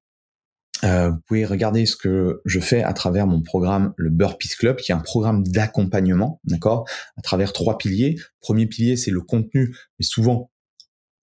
euh, 0.84 1.10
vous 1.10 1.20
pouvez 1.26 1.44
regarder 1.44 1.86
ce 1.86 1.96
que 1.96 2.40
je 2.44 2.60
fais 2.60 2.82
à 2.82 2.92
travers 2.92 3.26
mon 3.26 3.42
programme, 3.42 3.92
le 3.96 4.10
Burpees 4.10 4.56
Club, 4.58 4.76
qui 4.76 4.92
est 4.92 4.94
un 4.94 5.00
programme 5.00 5.42
d'accompagnement, 5.46 6.40
d'accord, 6.44 6.88
à 7.16 7.22
travers 7.22 7.52
trois 7.52 7.78
piliers. 7.78 8.18
Premier 8.40 8.66
pilier, 8.66 8.96
c'est 8.96 9.10
le 9.10 9.20
contenu, 9.20 9.76
mais 9.98 10.04
souvent, 10.04 10.50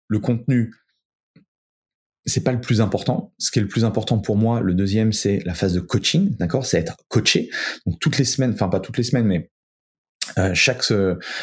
le 0.08 0.20
contenu, 0.20 0.74
c'est 2.26 2.44
pas 2.44 2.52
le 2.52 2.62
plus 2.62 2.82
important. 2.82 3.34
Ce 3.38 3.52
qui 3.52 3.60
est 3.60 3.62
le 3.62 3.68
plus 3.68 3.86
important 3.86 4.20
pour 4.20 4.36
moi, 4.36 4.62
le 4.62 4.74
deuxième, 4.74 5.14
c'est 5.14 5.40
la 5.46 5.54
phase 5.54 5.74
de 5.74 5.80
coaching, 5.80 6.36
d'accord, 6.38 6.66
c'est 6.66 6.78
être 6.78 6.98
coaché. 7.08 7.50
Donc 7.86 8.00
toutes 8.00 8.18
les 8.18 8.26
semaines, 8.26 8.52
enfin 8.54 8.70
pas 8.70 8.80
toutes 8.80 8.98
les 8.98 9.04
semaines, 9.04 9.26
mais 9.26 9.50
euh, 10.38 10.54
chaque 10.54 10.84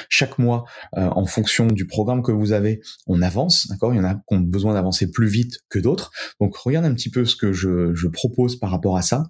chaque 0.08 0.38
mois, 0.38 0.64
euh, 0.96 1.08
en 1.08 1.26
fonction 1.26 1.66
du 1.66 1.86
programme 1.86 2.22
que 2.22 2.32
vous 2.32 2.52
avez, 2.52 2.80
on 3.06 3.22
avance, 3.22 3.66
d'accord? 3.68 3.92
Il 3.92 3.96
y 3.96 4.00
en 4.00 4.04
a 4.04 4.14
qui 4.14 4.34
ont 4.34 4.40
besoin 4.40 4.74
d'avancer 4.74 5.10
plus 5.10 5.28
vite 5.28 5.60
que 5.68 5.78
d'autres. 5.78 6.10
Donc, 6.40 6.56
regardez 6.56 6.88
un 6.88 6.94
petit 6.94 7.10
peu 7.10 7.24
ce 7.24 7.36
que 7.36 7.52
je, 7.52 7.94
je 7.94 8.08
propose 8.08 8.56
par 8.56 8.70
rapport 8.70 8.96
à 8.96 9.02
ça. 9.02 9.24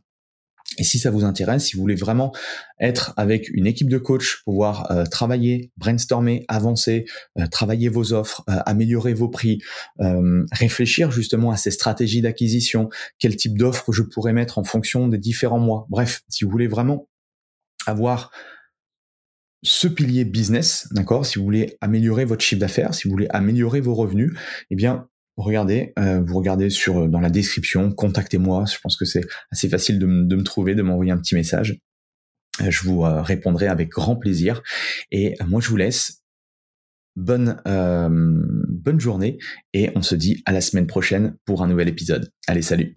Et 0.79 0.83
si 0.83 0.99
ça 0.99 1.11
vous 1.11 1.25
intéresse, 1.25 1.67
si 1.67 1.77
vous 1.77 1.83
voulez 1.83 1.95
vraiment 1.95 2.33
être 2.81 3.13
avec 3.17 3.49
une 3.51 3.67
équipe 3.67 3.89
de 3.89 3.99
coach, 3.99 4.43
pouvoir 4.45 4.91
euh, 4.91 5.05
travailler, 5.05 5.71
brainstormer, 5.77 6.45
avancer, 6.49 7.05
travailler 7.53 7.89
vos 7.89 8.13
offres, 8.13 8.43
améliorer 8.47 9.15
vos 9.15 9.29
prix, 9.29 9.59
réfléchir 10.51 11.13
justement 11.13 11.53
à 11.53 11.57
ces 11.57 11.71
stratégies 11.71 12.23
d'acquisition, 12.23 12.89
quel 13.19 13.37
type 13.37 13.57
d'offres 13.57 13.93
je 13.93 14.03
pourrais 14.03 14.33
mettre 14.33 14.59
en 14.59 14.65
fonction 14.65 15.07
des 15.07 15.19
différents 15.19 15.61
mois. 15.61 15.87
Bref, 15.91 16.23
si 16.29 16.45
vous 16.45 16.51
voulez 16.51 16.67
vraiment 16.67 17.09
avoir 17.87 18.31
ce 19.65 19.89
pilier 19.89 20.25
business, 20.25 20.89
d'accord, 20.93 21.27
si 21.27 21.39
vous 21.39 21.45
voulez 21.45 21.77
améliorer 21.81 22.25
votre 22.25 22.45
chiffre 22.45 22.61
d'affaires, 22.61 22.95
si 22.95 23.09
vous 23.09 23.13
voulez 23.13 23.27
améliorer 23.31 23.81
vos 23.81 23.95
revenus, 23.95 24.33
eh 24.71 24.77
bien, 24.77 25.09
regardez, 25.37 25.93
euh, 25.99 26.21
vous 26.21 26.37
regardez 26.37 26.71
sur 26.71 27.09
dans 27.09 27.21
la 27.21 27.31
description, 27.31 27.91
contactez-moi. 27.91 28.65
Je 28.71 28.79
pense 28.83 28.97
que 28.97 29.05
c'est 29.05 29.23
assez 29.51 29.69
facile 29.69 29.99
de, 29.99 30.07
me 30.07 30.43
trouver, 30.43 30.75
de 30.75 30.83
m'envoyer 30.83 31.13
un 31.13 31.19
petit 31.19 31.35
message. 31.35 31.79
Euh, 32.61 32.71
je 32.71 32.85
vous 32.85 33.05
euh, 33.05 33.23
répondrai 33.23 33.67
avec 33.67 33.89
grand 33.89 34.17
plaisir. 34.17 34.63
Et 35.11 35.35
moi, 35.47 35.61
je 35.61 35.69
vous 35.69 35.77
laisse. 35.77 36.21
Bonne 37.17 37.61
journée 38.99 39.39
et 39.73 39.93
on 39.95 40.03
se 40.03 40.17
dit 40.17 40.43
à 40.47 40.53
la 40.53 40.61
semaine 40.61 40.89
prochaine 40.89 41.37
pour 41.45 41.63
un 41.63 41.69
nouvel 41.69 41.89
épisode. 41.89 42.33
Allez, 42.49 42.63
salut. 42.63 42.97